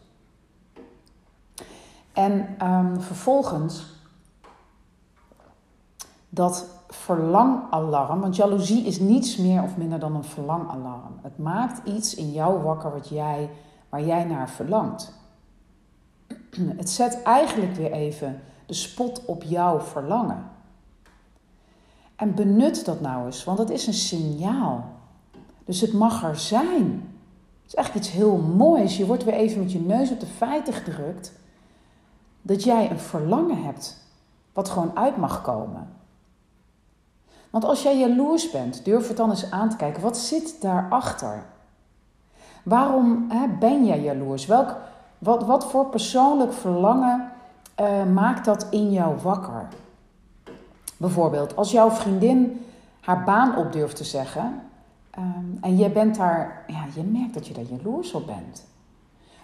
En 2.12 2.56
um, 2.62 3.00
vervolgens 3.00 3.84
dat 6.28 6.66
verlangalarm, 6.88 8.20
want 8.20 8.36
jaloezie 8.36 8.84
is 8.84 8.98
niets 8.98 9.36
meer 9.36 9.62
of 9.62 9.76
minder 9.76 9.98
dan 9.98 10.14
een 10.14 10.24
verlangalarm. 10.24 11.18
Het 11.22 11.38
maakt 11.38 11.88
iets 11.88 12.14
in 12.14 12.32
jou 12.32 12.62
wakker 12.62 12.92
wat 12.92 13.08
jij, 13.08 13.50
waar 13.88 14.04
jij 14.04 14.24
naar 14.24 14.50
verlangt. 14.50 15.12
Het 16.76 16.90
zet 16.90 17.22
eigenlijk 17.22 17.74
weer 17.74 17.92
even 17.92 18.40
de 18.66 18.74
spot 18.74 19.24
op 19.24 19.42
jouw 19.42 19.80
verlangen. 19.80 20.50
En 22.16 22.34
benut 22.34 22.84
dat 22.84 23.00
nou 23.00 23.26
eens, 23.26 23.44
want 23.44 23.58
het 23.58 23.70
is 23.70 23.86
een 23.86 23.94
signaal. 23.94 24.84
Dus 25.64 25.80
het 25.80 25.92
mag 25.92 26.24
er 26.24 26.38
zijn. 26.38 27.14
Het 27.62 27.66
is 27.66 27.74
eigenlijk 27.74 28.06
iets 28.06 28.14
heel 28.14 28.36
moois. 28.36 28.96
Je 28.96 29.06
wordt 29.06 29.24
weer 29.24 29.34
even 29.34 29.60
met 29.60 29.72
je 29.72 29.80
neus 29.80 30.10
op 30.10 30.20
de 30.20 30.26
feiten 30.26 30.72
gedrukt 30.72 31.32
dat 32.42 32.64
jij 32.64 32.90
een 32.90 32.98
verlangen 32.98 33.62
hebt 33.62 34.04
wat 34.52 34.68
gewoon 34.68 34.96
uit 34.96 35.16
mag 35.16 35.42
komen. 35.42 35.88
Want 37.50 37.64
als 37.64 37.82
jij 37.82 37.98
jaloers 37.98 38.50
bent, 38.50 38.84
durf 38.84 39.08
het 39.08 39.16
dan 39.16 39.30
eens 39.30 39.50
aan 39.50 39.70
te 39.70 39.76
kijken. 39.76 40.02
Wat 40.02 40.18
zit 40.18 40.60
daarachter? 40.60 41.44
Waarom 42.62 43.26
hè, 43.28 43.48
ben 43.58 43.86
jij 43.86 44.00
jaloers? 44.00 44.46
Welk, 44.46 44.76
wat, 45.18 45.44
wat 45.44 45.66
voor 45.66 45.86
persoonlijk 45.86 46.52
verlangen 46.52 47.32
uh, 47.80 48.04
maakt 48.04 48.44
dat 48.44 48.66
in 48.70 48.92
jou 48.92 49.16
wakker? 49.22 49.68
Bijvoorbeeld, 50.96 51.56
als 51.56 51.70
jouw 51.70 51.90
vriendin 51.90 52.66
haar 53.00 53.24
baan 53.24 53.56
op 53.56 53.72
durft 53.72 53.96
te 53.96 54.04
zeggen 54.04 54.60
um, 55.18 55.58
en 55.60 55.76
je 55.76 55.90
bent 55.90 56.16
daar, 56.16 56.64
ja, 56.66 56.84
je 56.94 57.02
merkt 57.02 57.34
dat 57.34 57.46
je 57.46 57.54
daar 57.54 57.64
jaloers 57.64 58.12
op 58.12 58.26
bent. 58.26 58.64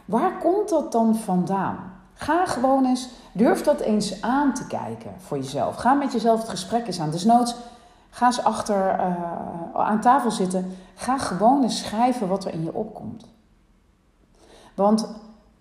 Waar 0.05 0.39
komt 0.39 0.69
dat 0.69 0.93
dan 0.93 1.17
vandaan? 1.17 1.77
Ga 2.15 2.47
gewoon 2.47 2.87
eens, 2.87 3.09
durf 3.33 3.63
dat 3.63 3.81
eens 3.81 4.23
aan 4.23 4.55
te 4.55 4.67
kijken 4.67 5.11
voor 5.19 5.37
jezelf. 5.37 5.77
Ga 5.77 5.93
met 5.93 6.13
jezelf 6.13 6.41
het 6.41 6.49
gesprek 6.49 6.87
eens 6.87 7.01
aan. 7.01 7.11
Dus 7.11 7.25
noods, 7.25 7.55
ga 8.11 8.27
eens 8.27 8.45
achter 8.45 8.95
uh, 8.99 9.81
aan 9.81 10.01
tafel 10.01 10.31
zitten. 10.31 10.77
Ga 10.95 11.19
gewoon 11.19 11.63
eens 11.63 11.79
schrijven 11.79 12.29
wat 12.29 12.45
er 12.45 12.53
in 12.53 12.65
je 12.65 12.75
opkomt. 12.75 13.25
Want 14.75 15.15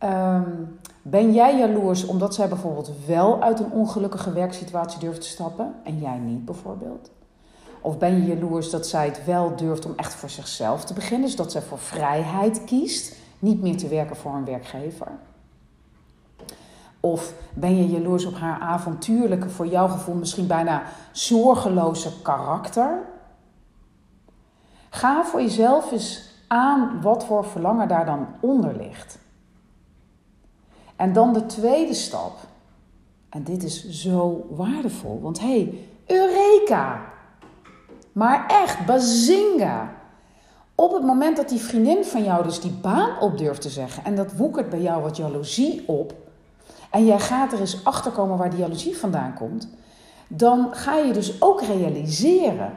um, 0.04 0.80
ben 1.02 1.34
jij 1.34 1.58
jaloers 1.58 2.06
omdat 2.06 2.36
zij 2.36 2.48
bijvoorbeeld 2.48 2.92
wel 3.06 3.42
uit 3.42 3.60
een 3.60 3.72
ongelukkige 3.72 4.34
werksituatie 4.34 5.00
durft 5.00 5.22
te 5.22 5.28
stappen 5.28 5.74
en 5.84 6.00
jij 6.00 6.18
niet 6.18 6.46
bijvoorbeeld? 6.46 7.12
Of 7.82 7.98
ben 7.98 8.16
je 8.16 8.26
jaloers 8.26 8.70
dat 8.70 8.88
zij 8.88 9.06
het 9.06 9.26
wel 9.26 9.56
durft 9.56 9.86
om 9.86 9.94
echt 9.96 10.14
voor 10.14 10.30
zichzelf 10.30 10.86
te 10.86 10.94
beginnen, 10.94 11.28
dus 11.28 11.36
dat 11.36 11.52
zij 11.52 11.62
voor 11.62 11.80
vrijheid 11.80 12.64
kiest, 12.64 13.16
niet 13.40 13.62
meer 13.62 13.78
te 13.78 13.88
werken 13.88 14.16
voor 14.16 14.34
een 14.34 14.46
werkgever? 14.46 15.08
Of 17.00 17.34
ben 17.54 17.76
je 17.76 17.88
jaloers 17.88 18.26
op 18.26 18.36
haar 18.36 18.60
avontuurlijke, 18.60 19.50
voor 19.50 19.68
jouw 19.68 19.88
gevoel 19.88 20.16
misschien 20.16 20.48
bijna 20.48 20.84
zorgeloze 21.12 22.22
karakter? 22.22 23.00
Ga 24.90 25.24
voor 25.24 25.42
jezelf 25.42 25.92
eens 25.92 26.30
aan 26.48 27.02
wat 27.02 27.26
voor 27.26 27.46
verlangen 27.46 27.88
daar 27.88 28.06
dan 28.06 28.28
onder 28.40 28.76
ligt. 28.76 29.20
En 31.02 31.14
dan 31.14 31.34
de 31.34 31.46
tweede 31.46 31.94
stap. 31.94 32.38
En 33.30 33.44
dit 33.44 33.64
is 33.64 33.90
zo 33.90 34.48
waardevol, 34.50 35.20
want 35.22 35.40
hé, 35.40 35.48
hey, 35.48 35.88
Eureka! 36.06 37.02
Maar 38.12 38.48
echt, 38.48 38.86
bazinga! 38.86 39.94
Op 40.76 40.94
het 40.94 41.04
moment 41.04 41.38
dat 41.38 41.50
die 41.50 41.60
vriendin 41.60 42.04
van 42.06 42.24
jou 42.24 42.44
dus 42.44 42.60
die 42.60 42.72
baan 42.72 43.20
op 43.20 43.38
durft 43.38 43.62
te 43.62 43.70
zeggen 43.70 44.04
en 44.04 44.16
dat 44.16 44.34
woekert 44.34 44.70
bij 44.70 44.82
jou 44.82 45.02
wat 45.02 45.18
jaloezie 45.18 45.88
op, 45.88 46.14
en 46.90 47.06
jij 47.06 47.20
gaat 47.20 47.54
er 47.54 47.60
eens 47.60 47.86
achter 47.86 48.12
komen 48.12 48.38
waar 48.38 48.50
die 48.50 48.60
jaloezie 48.60 48.98
vandaan 48.98 49.34
komt, 49.34 49.68
dan 50.28 50.68
ga 50.72 50.96
je 50.96 51.14
dus 51.14 51.42
ook 51.42 51.62
realiseren 51.62 52.74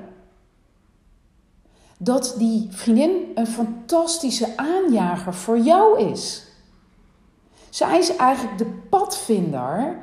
dat 1.99 2.35
die 2.38 2.69
vriendin 2.71 3.11
een 3.35 3.47
fantastische 3.47 4.49
aanjager 4.57 5.35
voor 5.35 5.59
jou 5.59 6.00
is. 6.00 6.44
Zij 7.75 7.99
is 7.99 8.16
eigenlijk 8.16 8.59
de 8.59 8.81
padvinder, 8.90 9.97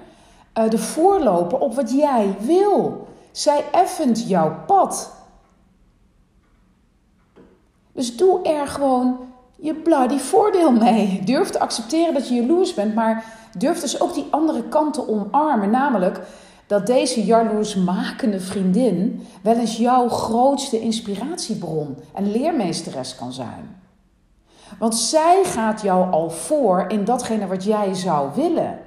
eh, 0.53 0.69
de 0.69 0.77
voorloper 0.77 1.59
op 1.59 1.75
wat 1.75 1.91
jij 1.91 2.35
wil. 2.39 3.07
Zij 3.31 3.63
effent 3.71 4.27
jouw 4.27 4.55
pad. 4.65 5.11
Dus 7.91 8.17
doe 8.17 8.41
er 8.41 8.67
gewoon 8.67 9.19
je 9.55 9.73
bloody 9.73 10.17
voordeel 10.17 10.71
mee. 10.71 11.21
Durf 11.25 11.49
te 11.49 11.59
accepteren 11.59 12.13
dat 12.13 12.27
je 12.27 12.35
jaloers 12.35 12.73
bent, 12.73 12.95
maar 12.95 13.25
durf 13.57 13.79
dus 13.79 14.01
ook 14.01 14.13
die 14.13 14.27
andere 14.29 14.63
kant 14.63 14.93
te 14.93 15.07
omarmen. 15.07 15.69
Namelijk 15.69 16.19
dat 16.67 16.87
deze 16.87 17.25
jaloersmakende 17.25 18.39
vriendin 18.39 19.27
wel 19.41 19.55
eens 19.55 19.77
jouw 19.77 20.09
grootste 20.09 20.79
inspiratiebron 20.79 21.97
en 22.13 22.31
leermeesteres 22.31 23.15
kan 23.15 23.33
zijn. 23.33 23.80
Want 24.79 24.95
zij 24.95 25.41
gaat 25.43 25.81
jou 25.81 26.11
al 26.11 26.29
voor 26.29 26.85
in 26.87 27.03
datgene 27.03 27.47
wat 27.47 27.63
jij 27.63 27.93
zou 27.93 28.29
willen. 28.35 28.79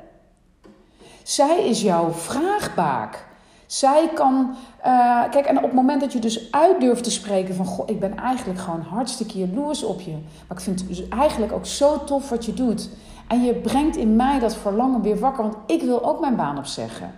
Zij 1.22 1.68
is 1.68 1.82
jouw 1.82 2.12
vraagbaak. 2.12 3.24
Zij 3.66 4.10
kan, 4.14 4.54
uh, 4.86 5.22
kijk, 5.30 5.46
en 5.46 5.56
op 5.56 5.62
het 5.62 5.72
moment 5.72 6.00
dat 6.00 6.12
je 6.12 6.18
dus 6.18 6.52
uit 6.52 6.80
durft 6.80 7.04
te 7.04 7.10
spreken 7.10 7.54
van, 7.54 7.66
goh, 7.66 7.88
ik 7.88 8.00
ben 8.00 8.16
eigenlijk 8.16 8.58
gewoon 8.60 8.80
hartstikke 8.80 9.38
jaloers 9.38 9.82
op 9.82 10.00
je. 10.00 10.10
Maar 10.10 10.56
ik 10.56 10.60
vind 10.60 10.80
het 10.80 10.88
dus 10.88 11.08
eigenlijk 11.08 11.52
ook 11.52 11.66
zo 11.66 12.04
tof 12.04 12.28
wat 12.28 12.44
je 12.44 12.54
doet. 12.54 12.88
En 13.28 13.42
je 13.42 13.54
brengt 13.54 13.96
in 13.96 14.16
mij 14.16 14.38
dat 14.38 14.56
verlangen 14.56 15.02
weer 15.02 15.18
wakker, 15.18 15.42
want 15.42 15.56
ik 15.66 15.82
wil 15.82 16.04
ook 16.04 16.20
mijn 16.20 16.36
baan 16.36 16.58
opzeggen. 16.58 17.14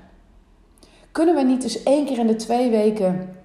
Kunnen 1.13 1.35
we 1.35 1.43
niet 1.43 1.63
eens 1.63 1.83
één 1.83 2.07
keer 2.07 2.19
in 2.19 2.27
de 2.27 2.37
twee 2.37 2.71
weken 2.71 3.37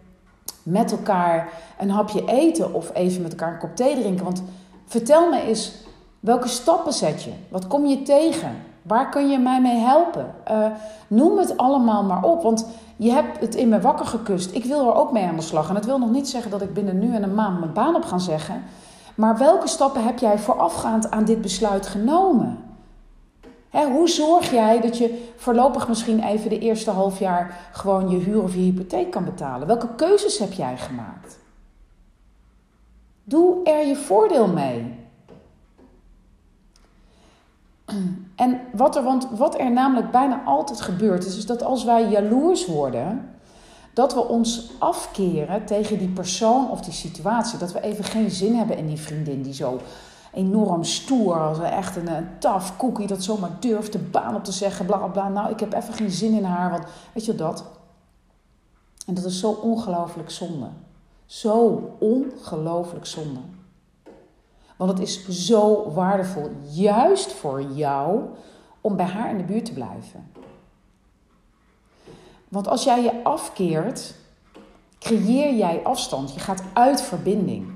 met 0.63 0.91
elkaar 0.91 1.49
een 1.79 1.89
hapje 1.89 2.25
eten 2.25 2.73
of 2.73 2.93
even 2.93 3.21
met 3.21 3.31
elkaar 3.31 3.53
een 3.53 3.59
kop 3.59 3.75
thee 3.75 3.95
drinken? 3.95 4.23
Want 4.23 4.43
vertel 4.91 5.29
me 5.29 5.41
eens, 5.41 5.73
welke 6.19 6.47
stappen 6.47 6.93
zet 6.93 7.23
je? 7.23 7.31
Wat 7.49 7.67
kom 7.67 7.85
je 7.85 8.01
tegen? 8.01 8.55
Waar 8.81 9.09
kun 9.09 9.29
je 9.29 9.37
mij 9.37 9.61
mee 9.61 9.77
helpen? 9.77 10.33
Uh, 10.51 10.65
noem 11.07 11.37
het 11.37 11.57
allemaal 11.57 12.03
maar 12.03 12.23
op, 12.23 12.41
want 12.41 12.67
je 12.95 13.11
hebt 13.11 13.39
het 13.39 13.55
in 13.55 13.69
me 13.69 13.81
wakker 13.81 14.05
gekust. 14.05 14.55
Ik 14.55 14.65
wil 14.65 14.87
er 14.87 14.95
ook 14.95 15.11
mee 15.11 15.25
aan 15.25 15.35
de 15.35 15.41
slag. 15.41 15.67
En 15.67 15.73
dat 15.73 15.85
wil 15.85 15.99
nog 15.99 16.11
niet 16.11 16.29
zeggen 16.29 16.51
dat 16.51 16.61
ik 16.61 16.73
binnen 16.73 16.99
nu 16.99 17.15
en 17.15 17.23
een 17.23 17.35
maand 17.35 17.59
mijn 17.59 17.73
baan 17.73 17.95
op 17.95 18.03
ga 18.03 18.17
zeggen. 18.17 18.63
Maar 19.15 19.37
welke 19.37 19.67
stappen 19.67 20.03
heb 20.03 20.19
jij 20.19 20.39
voorafgaand 20.39 21.11
aan 21.11 21.25
dit 21.25 21.41
besluit 21.41 21.87
genomen? 21.87 22.57
hoe 23.71 24.09
zorg 24.09 24.51
jij 24.51 24.81
dat 24.81 24.97
je 24.97 25.31
voorlopig 25.35 25.87
misschien 25.87 26.23
even 26.23 26.49
de 26.49 26.59
eerste 26.59 26.91
half 26.91 27.19
jaar 27.19 27.69
gewoon 27.71 28.09
je 28.09 28.17
huur 28.17 28.43
of 28.43 28.53
je 28.53 28.59
hypotheek 28.59 29.11
kan 29.11 29.25
betalen? 29.25 29.67
Welke 29.67 29.95
keuzes 29.95 30.37
heb 30.37 30.53
jij 30.53 30.77
gemaakt? 30.77 31.40
Doe 33.31 33.63
er 33.63 33.87
je 33.87 33.95
voordeel 33.95 34.47
mee. 34.47 34.99
En 38.35 38.59
wat 38.73 38.95
er, 38.95 39.03
want 39.03 39.27
wat 39.37 39.59
er 39.59 39.71
namelijk 39.71 40.11
bijna 40.11 40.43
altijd 40.43 40.81
gebeurt, 40.81 41.25
is, 41.25 41.37
is 41.37 41.45
dat 41.45 41.63
als 41.63 41.83
wij 41.83 42.09
jaloers 42.09 42.65
worden, 42.65 43.35
dat 43.93 44.13
we 44.13 44.27
ons 44.27 44.71
afkeren 44.79 45.65
tegen 45.65 45.97
die 45.97 46.09
persoon 46.09 46.69
of 46.69 46.81
die 46.81 46.93
situatie. 46.93 47.59
Dat 47.59 47.71
we 47.71 47.81
even 47.81 48.03
geen 48.03 48.31
zin 48.31 48.55
hebben 48.55 48.77
in 48.77 48.87
die 48.87 48.99
vriendin 48.99 49.41
die 49.41 49.53
zo 49.53 49.79
enorm 50.33 50.83
stoer, 50.83 51.39
als 51.39 51.59
echt 51.59 51.95
een, 51.95 52.07
een 52.07 52.39
tough 52.39 52.77
cookie, 52.77 53.07
dat 53.07 53.23
zomaar 53.23 53.57
durft 53.59 53.91
de 53.91 53.99
baan 53.99 54.35
op 54.35 54.43
te 54.43 54.51
zeggen, 54.51 54.85
bla 54.85 54.97
bla. 54.97 55.29
Nou, 55.29 55.51
ik 55.51 55.59
heb 55.59 55.73
even 55.73 55.93
geen 55.93 56.11
zin 56.11 56.33
in 56.33 56.43
haar, 56.43 56.71
want 56.71 56.83
weet 57.13 57.25
je 57.25 57.35
dat? 57.35 57.63
En 59.05 59.13
dat 59.13 59.25
is 59.25 59.39
zo 59.39 59.51
ongelooflijk 59.51 60.29
zonde. 60.29 60.67
Zo 61.31 61.89
ongelooflijk 61.99 63.05
zonde. 63.05 63.39
Want 64.77 64.91
het 64.91 64.99
is 64.99 65.29
zo 65.29 65.91
waardevol, 65.91 66.49
juist 66.69 67.31
voor 67.31 67.61
jou, 67.61 68.21
om 68.81 68.95
bij 68.95 69.05
haar 69.05 69.29
in 69.29 69.37
de 69.37 69.43
buurt 69.43 69.65
te 69.65 69.73
blijven. 69.73 70.31
Want 72.47 72.67
als 72.67 72.83
jij 72.83 73.03
je 73.03 73.23
afkeert, 73.23 74.13
creëer 74.99 75.55
jij 75.55 75.83
afstand. 75.83 76.33
Je 76.33 76.39
gaat 76.39 76.63
uit 76.73 77.01
verbinding. 77.01 77.71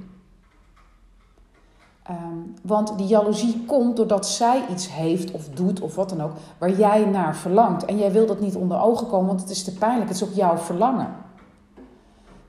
Um, 2.10 2.56
want 2.62 2.98
die 2.98 3.08
jaloezie 3.08 3.66
komt 3.66 3.96
doordat 3.96 4.28
zij 4.28 4.64
iets 4.72 4.92
heeft 4.92 5.32
of 5.32 5.50
doet 5.50 5.82
of 5.82 5.96
wat 5.96 6.10
dan 6.10 6.22
ook, 6.22 6.32
waar 6.58 6.72
jij 6.72 7.06
naar 7.06 7.36
verlangt. 7.36 7.86
En 7.86 7.98
jij 7.98 8.12
wil 8.12 8.26
dat 8.26 8.40
niet 8.40 8.56
onder 8.56 8.82
ogen 8.82 9.08
komen, 9.08 9.28
want 9.28 9.42
het 9.42 9.50
is 9.50 9.64
te 9.64 9.74
pijnlijk. 9.74 10.10
Het 10.10 10.22
is 10.22 10.28
ook 10.28 10.36
jouw 10.36 10.58
verlangen. 10.58 11.16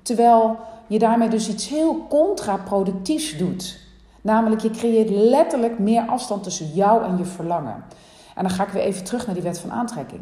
Terwijl 0.03 0.59
je 0.87 0.99
daarmee 0.99 1.29
dus 1.29 1.49
iets 1.49 1.69
heel 1.69 2.07
contraproductiefs 2.09 3.37
doet. 3.37 3.79
Namelijk, 4.21 4.63
je 4.63 4.71
creëert 4.71 5.11
letterlijk 5.11 5.79
meer 5.79 6.07
afstand 6.07 6.43
tussen 6.43 6.69
jou 6.75 7.05
en 7.05 7.19
je 7.19 7.25
verlangen. 7.25 7.85
En 8.35 8.43
dan 8.43 8.51
ga 8.51 8.67
ik 8.67 8.73
weer 8.73 8.83
even 8.83 9.05
terug 9.05 9.27
naar 9.27 9.35
die 9.35 9.45
wet 9.45 9.59
van 9.59 9.73
aantrekking. 9.73 10.21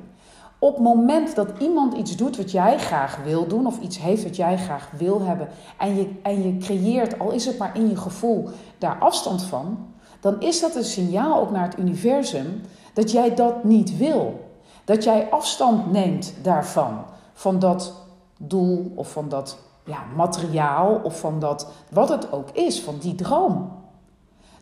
Op 0.59 0.75
het 0.75 0.83
moment 0.83 1.35
dat 1.35 1.49
iemand 1.59 1.95
iets 1.95 2.17
doet 2.17 2.37
wat 2.37 2.51
jij 2.51 2.79
graag 2.79 3.19
wil 3.25 3.47
doen, 3.47 3.67
of 3.67 3.81
iets 3.81 3.99
heeft 3.99 4.23
wat 4.23 4.37
jij 4.37 4.59
graag 4.59 4.91
wil 4.97 5.21
hebben, 5.21 5.49
en 5.79 5.97
je, 5.97 6.21
en 6.23 6.43
je 6.43 6.57
creëert, 6.57 7.19
al 7.19 7.31
is 7.31 7.47
het 7.47 7.59
maar 7.59 7.77
in 7.77 7.89
je 7.89 7.97
gevoel, 7.97 8.49
daar 8.79 8.99
afstand 8.99 9.43
van, 9.43 9.87
dan 10.21 10.41
is 10.41 10.61
dat 10.61 10.77
een 10.77 10.85
signaal 10.85 11.41
ook 11.41 11.51
naar 11.51 11.65
het 11.65 11.79
universum 11.79 12.61
dat 12.93 13.11
jij 13.11 13.35
dat 13.35 13.65
niet 13.65 13.97
wil. 13.97 14.53
Dat 14.85 15.05
jij 15.05 15.31
afstand 15.31 15.93
neemt 15.93 16.35
daarvan, 16.43 17.05
van 17.33 17.59
dat 17.59 17.93
doel 18.39 18.93
of 18.95 19.11
van 19.11 19.29
dat 19.29 19.59
ja, 19.85 19.99
materiaal 20.17 21.01
of 21.03 21.21
van 21.21 21.41
dat, 21.41 21.69
wat 21.91 22.09
het 22.09 22.33
ook 22.33 22.51
is, 22.51 22.81
van 22.81 22.99
die 22.99 23.15
droom. 23.15 23.73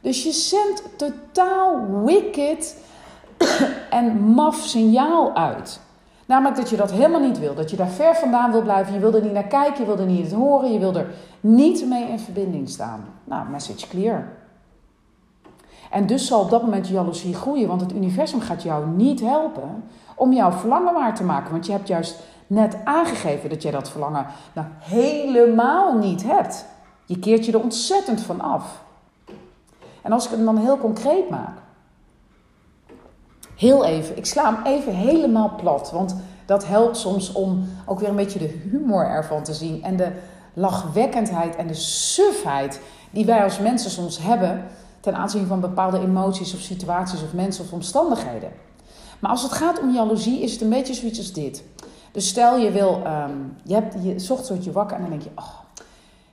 Dus 0.00 0.22
je 0.22 0.32
zendt 0.32 0.82
totaal 0.96 2.02
wicked 2.04 2.76
en 3.90 4.20
maf 4.20 4.56
signaal 4.56 5.34
uit. 5.34 5.80
Namelijk 6.26 6.56
dat 6.56 6.70
je 6.70 6.76
dat 6.76 6.90
helemaal 6.90 7.20
niet 7.20 7.38
wil. 7.38 7.54
Dat 7.54 7.70
je 7.70 7.76
daar 7.76 7.88
ver 7.88 8.14
vandaan 8.14 8.52
wil 8.52 8.62
blijven. 8.62 8.94
Je 8.94 9.00
wil 9.00 9.14
er 9.14 9.22
niet 9.22 9.32
naar 9.32 9.46
kijken, 9.46 9.80
je 9.80 9.86
wil 9.86 9.98
er 9.98 10.10
niet 10.10 10.32
horen. 10.32 10.72
Je 10.72 10.78
wil 10.78 10.94
er 10.94 11.14
niet 11.40 11.86
mee 11.86 12.08
in 12.08 12.18
verbinding 12.18 12.68
staan. 12.68 13.04
Nou, 13.24 13.48
message 13.48 13.88
clear. 13.88 14.32
En 15.90 16.06
dus 16.06 16.26
zal 16.26 16.40
op 16.40 16.50
dat 16.50 16.62
moment 16.62 16.88
jaloezie 16.88 17.34
groeien. 17.34 17.68
Want 17.68 17.80
het 17.80 17.92
universum 17.92 18.40
gaat 18.40 18.62
jou 18.62 18.86
niet 18.86 19.20
helpen 19.20 19.84
om 20.16 20.32
jouw 20.32 20.50
verlangen 20.52 20.94
waar 20.94 21.14
te 21.14 21.24
maken. 21.24 21.52
Want 21.52 21.66
je 21.66 21.72
hebt 21.72 21.88
juist 21.88 22.20
net 22.52 22.76
aangegeven 22.84 23.48
dat 23.48 23.62
jij 23.62 23.70
dat 23.70 23.90
verlangen 23.90 24.26
nou 24.52 24.66
helemaal 24.78 25.98
niet 25.98 26.22
hebt. 26.22 26.64
Je 27.04 27.18
keert 27.18 27.46
je 27.46 27.52
er 27.52 27.62
ontzettend 27.62 28.20
van 28.20 28.40
af. 28.40 28.82
En 30.02 30.12
als 30.12 30.24
ik 30.24 30.30
het 30.30 30.44
dan 30.44 30.56
heel 30.56 30.78
concreet 30.78 31.30
maak. 31.30 31.58
Heel 33.56 33.84
even, 33.84 34.16
ik 34.16 34.26
sla 34.26 34.54
hem 34.54 34.72
even 34.72 34.94
helemaal 34.94 35.54
plat. 35.56 35.90
Want 35.90 36.16
dat 36.46 36.66
helpt 36.66 36.96
soms 36.96 37.32
om 37.32 37.68
ook 37.86 38.00
weer 38.00 38.08
een 38.08 38.16
beetje 38.16 38.38
de 38.38 38.60
humor 38.70 39.06
ervan 39.06 39.42
te 39.42 39.54
zien. 39.54 39.82
En 39.82 39.96
de 39.96 40.12
lachwekkendheid 40.54 41.56
en 41.56 41.66
de 41.66 41.74
sufheid 41.74 42.80
die 43.10 43.24
wij 43.24 43.42
als 43.42 43.58
mensen 43.58 43.90
soms 43.90 44.18
hebben 44.18 44.64
ten 45.00 45.14
aanzien 45.14 45.46
van 45.46 45.60
bepaalde 45.60 46.00
emoties 46.00 46.54
of 46.54 46.60
situaties 46.60 47.22
of 47.22 47.32
mensen 47.32 47.64
of 47.64 47.72
omstandigheden. 47.72 48.52
Maar 49.18 49.30
als 49.30 49.42
het 49.42 49.52
gaat 49.52 49.80
om 49.80 49.94
jaloezie, 49.94 50.42
is 50.42 50.52
het 50.52 50.60
een 50.60 50.68
beetje 50.68 50.94
zoiets 50.94 51.18
als 51.18 51.32
dit. 51.32 51.62
Dus 52.12 52.28
stel 52.28 52.56
je 52.56 52.70
wil, 52.70 53.02
um, 53.06 53.56
je, 53.62 53.74
hebt, 53.74 53.94
je 54.02 54.18
zocht 54.18 54.46
soort 54.46 54.64
je 54.64 54.72
wakker 54.72 54.96
en 54.96 55.02
dan 55.02 55.10
denk 55.10 55.22
je, 55.22 55.30
oh, 55.34 55.60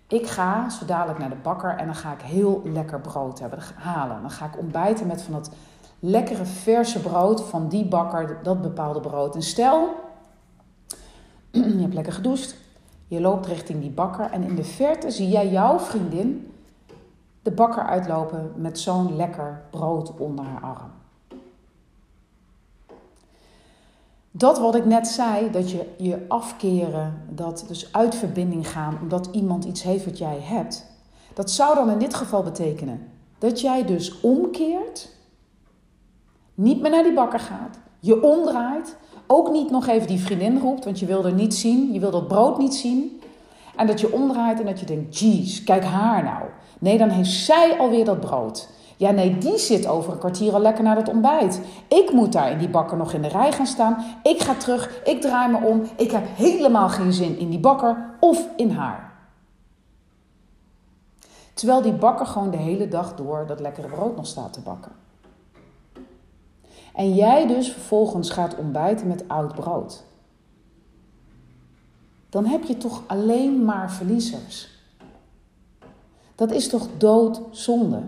ik 0.07 0.27
ga 0.27 0.69
zo 0.69 0.86
dadelijk 0.86 1.19
naar 1.19 1.29
de 1.29 1.36
bakker 1.36 1.77
en 1.77 1.86
dan 1.86 1.95
ga 1.95 2.13
ik 2.13 2.21
heel 2.21 2.62
lekker 2.63 3.00
brood 3.00 3.39
hebben, 3.39 3.59
halen. 3.75 4.21
Dan 4.21 4.31
ga 4.31 4.45
ik 4.45 4.57
ontbijten 4.57 5.07
met 5.07 5.21
van 5.21 5.33
dat 5.33 5.51
lekkere 6.00 6.45
verse 6.45 7.00
brood 7.00 7.41
van 7.41 7.67
die 7.67 7.86
bakker, 7.86 8.39
dat 8.43 8.62
bepaalde 8.62 9.00
brood. 9.00 9.36
En 9.36 9.41
stel, 9.41 9.89
je 11.51 11.81
hebt 11.81 11.93
lekker 11.93 12.13
gedoucht, 12.13 12.55
je 13.07 13.21
loopt 13.21 13.45
richting 13.45 13.81
die 13.81 13.91
bakker 13.91 14.31
en 14.31 14.43
in 14.43 14.55
de 14.55 14.63
verte 14.63 15.12
zie 15.12 15.29
jij 15.29 15.50
jouw 15.50 15.79
vriendin 15.79 16.53
de 17.41 17.51
bakker 17.51 17.83
uitlopen 17.83 18.51
met 18.55 18.79
zo'n 18.79 19.15
lekker 19.15 19.62
brood 19.69 20.17
onder 20.17 20.45
haar 20.45 20.62
arm. 20.62 20.91
Dat 24.31 24.59
wat 24.59 24.75
ik 24.75 24.86
net 24.86 25.07
zei, 25.07 25.51
dat 25.51 25.71
je 25.71 25.86
je 25.98 26.25
afkeren, 26.27 27.25
dat 27.29 27.65
dus 27.67 27.93
uit 27.93 28.15
verbinding 28.15 28.67
gaan 28.67 28.98
omdat 29.01 29.29
iemand 29.31 29.65
iets 29.65 29.83
heeft 29.83 30.05
wat 30.05 30.17
jij 30.17 30.39
hebt, 30.41 30.86
dat 31.33 31.51
zou 31.51 31.75
dan 31.75 31.89
in 31.89 32.00
dit 32.00 32.13
geval 32.13 32.43
betekenen 32.43 33.07
dat 33.39 33.62
jij 33.62 33.86
dus 33.86 34.21
omkeert, 34.21 35.09
niet 36.55 36.81
meer 36.81 36.91
naar 36.91 37.03
die 37.03 37.13
bakker 37.13 37.39
gaat, 37.39 37.79
je 38.00 38.24
omdraait, 38.24 38.95
ook 39.27 39.51
niet 39.51 39.71
nog 39.71 39.88
even 39.88 40.07
die 40.07 40.19
vriendin 40.19 40.59
roept, 40.59 40.86
want 40.86 41.00
je 41.00 41.05
wil 41.05 41.25
er 41.25 41.33
niet 41.33 41.55
zien, 41.55 41.93
je 41.93 41.99
wil 41.99 42.12
dat 42.12 42.27
brood 42.27 42.58
niet 42.58 42.75
zien, 42.75 43.21
en 43.75 43.88
dat 43.88 43.99
je 43.99 44.13
omdraait 44.13 44.60
en 44.60 44.65
dat 44.65 44.80
je 44.80 44.86
denkt, 44.86 45.19
jeez, 45.19 45.63
kijk 45.63 45.84
haar 45.84 46.23
nou. 46.23 46.43
Nee, 46.80 46.97
dan 46.97 47.10
heeft 47.10 47.30
zij 47.30 47.77
alweer 47.77 48.06
dat 48.06 48.19
brood. 48.19 48.69
Ja, 48.99 49.12
nee, 49.12 49.38
die 49.38 49.57
zit 49.57 49.88
over 49.88 50.13
een 50.13 50.19
kwartier 50.19 50.53
al 50.53 50.59
lekker 50.59 50.83
naar 50.83 50.95
het 50.95 51.09
ontbijt. 51.09 51.62
Ik 51.88 52.12
moet 52.12 52.31
daar 52.31 52.51
in 52.51 52.57
die 52.57 52.69
bakker 52.69 52.97
nog 52.97 53.13
in 53.13 53.21
de 53.21 53.27
rij 53.27 53.51
gaan 53.51 53.67
staan. 53.67 54.05
Ik 54.23 54.41
ga 54.41 54.53
terug, 54.53 55.01
ik 55.03 55.21
draai 55.21 55.51
me 55.51 55.67
om. 55.67 55.81
Ik 55.95 56.12
heb 56.12 56.23
helemaal 56.35 56.89
geen 56.89 57.13
zin 57.13 57.38
in 57.38 57.49
die 57.49 57.59
bakker 57.59 58.17
of 58.19 58.47
in 58.55 58.71
haar. 58.71 59.13
Terwijl 61.53 61.81
die 61.81 61.93
bakker 61.93 62.25
gewoon 62.25 62.51
de 62.51 62.57
hele 62.57 62.88
dag 62.88 63.15
door 63.15 63.45
dat 63.47 63.59
lekkere 63.59 63.88
brood 63.88 64.15
nog 64.15 64.27
staat 64.27 64.53
te 64.53 64.62
bakken. 64.62 64.91
En 66.93 67.13
jij 67.13 67.47
dus 67.47 67.71
vervolgens 67.71 68.29
gaat 68.29 68.55
ontbijten 68.55 69.07
met 69.07 69.27
oud 69.27 69.55
brood. 69.55 70.03
Dan 72.29 72.45
heb 72.45 72.63
je 72.63 72.77
toch 72.77 73.01
alleen 73.07 73.65
maar 73.65 73.91
verliezers. 73.91 74.69
Dat 76.35 76.51
is 76.51 76.69
toch 76.69 76.88
doodzonde? 76.97 78.01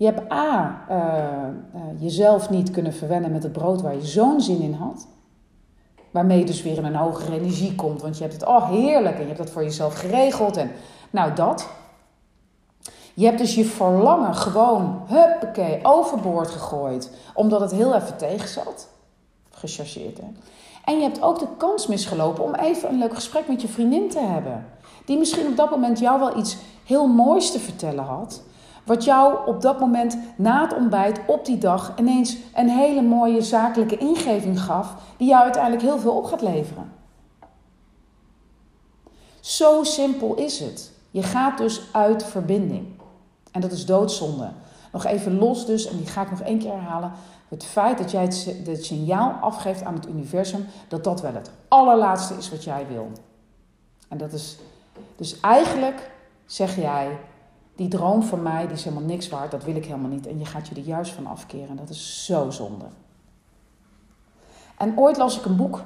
Je 0.00 0.06
hebt 0.06 0.32
A, 0.32 0.84
uh, 0.90 2.02
jezelf 2.02 2.50
niet 2.50 2.70
kunnen 2.70 2.92
verwennen 2.92 3.32
met 3.32 3.42
het 3.42 3.52
brood 3.52 3.80
waar 3.80 3.94
je 3.94 4.06
zo'n 4.06 4.40
zin 4.40 4.60
in 4.60 4.72
had. 4.72 5.06
Waarmee 6.10 6.38
je 6.38 6.44
dus 6.44 6.62
weer 6.62 6.76
in 6.76 6.84
een 6.84 6.94
hogere 6.94 7.36
energie 7.36 7.74
komt. 7.74 8.02
Want 8.02 8.16
je 8.16 8.22
hebt 8.22 8.34
het, 8.34 8.46
oh 8.46 8.70
heerlijk, 8.70 9.14
en 9.14 9.20
je 9.20 9.26
hebt 9.26 9.38
dat 9.38 9.50
voor 9.50 9.62
jezelf 9.62 9.94
geregeld. 9.94 10.56
En 10.56 10.70
nou 11.10 11.34
dat. 11.34 11.68
Je 13.14 13.24
hebt 13.24 13.38
dus 13.38 13.54
je 13.54 13.64
verlangen 13.64 14.34
gewoon, 14.34 15.02
huppakee, 15.06 15.80
overboord 15.82 16.50
gegooid. 16.50 17.10
Omdat 17.34 17.60
het 17.60 17.70
heel 17.70 17.94
even 17.94 18.16
tegen 18.16 18.48
zat. 18.48 18.88
Gechargeerd 19.50 20.18
hè. 20.18 20.26
En 20.84 20.96
je 20.96 21.02
hebt 21.02 21.22
ook 21.22 21.38
de 21.38 21.48
kans 21.56 21.86
misgelopen 21.86 22.44
om 22.44 22.54
even 22.54 22.88
een 22.88 22.98
leuk 22.98 23.14
gesprek 23.14 23.48
met 23.48 23.62
je 23.62 23.68
vriendin 23.68 24.08
te 24.08 24.20
hebben. 24.20 24.66
Die 25.04 25.18
misschien 25.18 25.46
op 25.46 25.56
dat 25.56 25.70
moment 25.70 25.98
jou 25.98 26.18
wel 26.18 26.38
iets 26.38 26.56
heel 26.84 27.06
moois 27.06 27.50
te 27.50 27.60
vertellen 27.60 28.04
had. 28.04 28.42
Wat 28.84 29.04
jou 29.04 29.46
op 29.46 29.60
dat 29.60 29.80
moment 29.80 30.18
na 30.36 30.62
het 30.62 30.74
ontbijt 30.74 31.20
op 31.26 31.44
die 31.44 31.58
dag 31.58 31.92
ineens 31.98 32.36
een 32.54 32.68
hele 32.68 33.02
mooie 33.02 33.42
zakelijke 33.42 33.96
ingeving 33.96 34.60
gaf, 34.60 34.94
die 35.16 35.28
jou 35.28 35.42
uiteindelijk 35.42 35.82
heel 35.82 35.98
veel 35.98 36.16
op 36.16 36.24
gaat 36.24 36.42
leveren. 36.42 36.92
Zo 39.40 39.84
simpel 39.84 40.34
is 40.34 40.58
het. 40.58 40.90
Je 41.10 41.22
gaat 41.22 41.58
dus 41.58 41.82
uit 41.92 42.24
verbinding. 42.24 42.86
En 43.52 43.60
dat 43.60 43.72
is 43.72 43.86
doodzonde. 43.86 44.50
Nog 44.92 45.04
even 45.04 45.38
los 45.38 45.66
dus, 45.66 45.86
en 45.86 45.96
die 45.96 46.06
ga 46.06 46.22
ik 46.22 46.30
nog 46.30 46.40
één 46.40 46.58
keer 46.58 46.72
herhalen. 46.72 47.12
Het 47.48 47.64
feit 47.64 47.98
dat 47.98 48.10
jij 48.10 48.22
het, 48.22 48.84
signaal 48.84 49.32
afgeeft 49.32 49.84
aan 49.84 49.94
het 49.94 50.08
universum 50.08 50.66
dat 50.88 51.04
dat 51.04 51.20
wel 51.20 51.34
het 51.34 51.50
allerlaatste 51.68 52.34
is 52.34 52.50
wat 52.50 52.64
jij 52.64 52.86
wil. 52.88 53.10
En 54.08 54.18
dat 54.18 54.32
is 54.32 54.58
dus 55.16 55.40
eigenlijk 55.40 56.10
zeg 56.46 56.76
jij, 56.76 57.18
die 57.80 57.88
droom 57.88 58.22
van 58.22 58.42
mij 58.42 58.66
die 58.66 58.76
is 58.76 58.84
helemaal 58.84 59.04
niks 59.04 59.28
waard, 59.28 59.50
dat 59.50 59.64
wil 59.64 59.76
ik 59.76 59.84
helemaal 59.84 60.10
niet. 60.10 60.26
En 60.26 60.38
je 60.38 60.44
gaat 60.44 60.68
je 60.68 60.74
er 60.74 60.80
juist 60.80 61.12
van 61.12 61.26
afkeren. 61.26 61.76
Dat 61.76 61.88
is 61.88 62.24
zo 62.24 62.50
zonde. 62.50 62.84
En 64.76 64.98
ooit 64.98 65.16
las 65.16 65.38
ik 65.38 65.44
een 65.44 65.56
boek. 65.56 65.82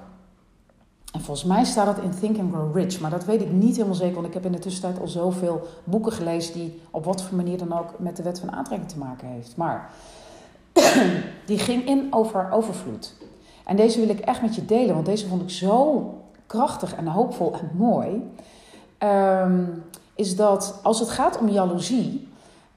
En 1.12 1.20
volgens 1.20 1.46
mij 1.46 1.64
staat 1.64 1.96
dat 1.96 2.04
in 2.04 2.18
Think 2.20 2.38
and 2.38 2.52
Grow 2.52 2.76
Rich. 2.76 3.00
Maar 3.00 3.10
dat 3.10 3.24
weet 3.24 3.40
ik 3.40 3.52
niet 3.52 3.74
helemaal 3.76 3.94
zeker. 3.94 4.14
Want 4.14 4.26
ik 4.26 4.34
heb 4.34 4.44
in 4.44 4.52
de 4.52 4.58
tussentijd 4.58 5.00
al 5.00 5.08
zoveel 5.08 5.66
boeken 5.84 6.12
gelezen. 6.12 6.54
die 6.54 6.80
op 6.90 7.04
wat 7.04 7.22
voor 7.22 7.36
manier 7.36 7.58
dan 7.58 7.78
ook 7.78 7.98
met 7.98 8.16
de 8.16 8.22
wet 8.22 8.40
van 8.40 8.52
aantrekking 8.52 8.90
te 8.90 8.98
maken 8.98 9.28
heeft. 9.28 9.56
Maar 9.56 9.90
die 11.46 11.58
ging 11.58 11.86
in 11.86 12.06
over 12.10 12.50
overvloed. 12.50 13.14
En 13.64 13.76
deze 13.76 14.00
wil 14.00 14.08
ik 14.08 14.20
echt 14.20 14.42
met 14.42 14.54
je 14.54 14.64
delen. 14.64 14.94
Want 14.94 15.06
deze 15.06 15.28
vond 15.28 15.42
ik 15.42 15.50
zo 15.50 16.08
krachtig 16.46 16.94
en 16.94 17.06
hoopvol 17.06 17.52
en 17.52 17.70
mooi. 17.76 18.30
Um, 18.98 19.82
is 20.14 20.36
dat 20.36 20.78
als 20.82 21.00
het 21.00 21.08
gaat 21.10 21.38
om 21.38 21.48
jaloezie. 21.48 22.28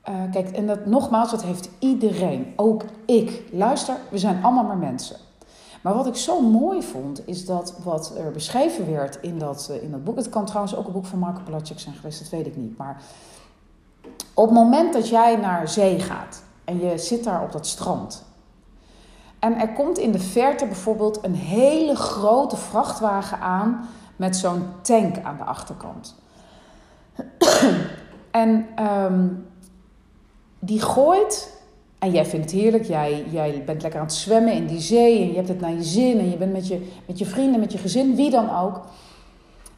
Uh, 0.09 0.15
kijk, 0.31 0.49
en 0.49 0.67
dat 0.67 0.85
nogmaals, 0.85 1.31
dat 1.31 1.43
heeft 1.43 1.69
iedereen, 1.79 2.53
ook 2.55 2.83
ik. 3.05 3.43
Luister, 3.51 3.95
we 4.09 4.17
zijn 4.17 4.43
allemaal 4.43 4.63
maar 4.63 4.77
mensen. 4.77 5.17
Maar 5.81 5.93
wat 5.93 6.07
ik 6.07 6.15
zo 6.15 6.41
mooi 6.41 6.83
vond, 6.83 7.27
is 7.27 7.45
dat 7.45 7.73
wat 7.83 8.13
er 8.17 8.31
beschreven 8.31 8.91
werd 8.91 9.17
in 9.21 9.39
dat, 9.39 9.67
uh, 9.71 9.83
in 9.83 9.91
dat 9.91 10.03
boek. 10.03 10.15
Het 10.15 10.29
kan 10.29 10.45
trouwens 10.45 10.75
ook 10.75 10.87
een 10.87 10.93
boek 10.93 11.05
van 11.05 11.19
Marco 11.19 11.41
Palacek 11.43 11.79
zijn 11.79 11.95
geweest, 11.95 12.19
dat 12.19 12.29
weet 12.29 12.47
ik 12.47 12.55
niet. 12.55 12.77
Maar 12.77 13.01
op 14.33 14.45
het 14.45 14.53
moment 14.53 14.93
dat 14.93 15.09
jij 15.09 15.35
naar 15.35 15.69
zee 15.69 15.99
gaat 15.99 16.43
en 16.63 16.79
je 16.79 16.97
zit 16.97 17.23
daar 17.23 17.43
op 17.43 17.51
dat 17.51 17.67
strand. 17.67 18.25
En 19.39 19.59
er 19.59 19.73
komt 19.73 19.97
in 19.97 20.11
de 20.11 20.19
verte 20.19 20.65
bijvoorbeeld 20.65 21.23
een 21.23 21.35
hele 21.35 21.95
grote 21.95 22.57
vrachtwagen 22.57 23.39
aan 23.39 23.89
met 24.15 24.35
zo'n 24.35 24.65
tank 24.81 25.23
aan 25.23 25.37
de 25.37 25.43
achterkant. 25.43 26.15
En 28.37 28.65
um, 28.85 29.45
die 30.59 30.81
gooit. 30.81 31.55
En 31.99 32.11
jij 32.11 32.25
vindt 32.25 32.51
het 32.51 32.61
heerlijk. 32.61 32.83
Jij, 32.83 33.25
jij 33.29 33.63
bent 33.65 33.81
lekker 33.81 33.99
aan 33.99 34.05
het 34.05 34.15
zwemmen 34.15 34.53
in 34.53 34.67
die 34.67 34.79
zee. 34.79 35.21
En 35.21 35.27
je 35.27 35.35
hebt 35.35 35.47
het 35.47 35.59
naar 35.59 35.73
je 35.73 35.83
zin. 35.83 36.19
En 36.19 36.29
je 36.29 36.37
bent 36.37 36.51
met 36.51 36.67
je, 36.67 36.87
met 37.07 37.17
je 37.17 37.25
vrienden, 37.25 37.59
met 37.59 37.71
je 37.71 37.77
gezin, 37.77 38.15
wie 38.15 38.29
dan 38.29 38.57
ook. 38.57 38.81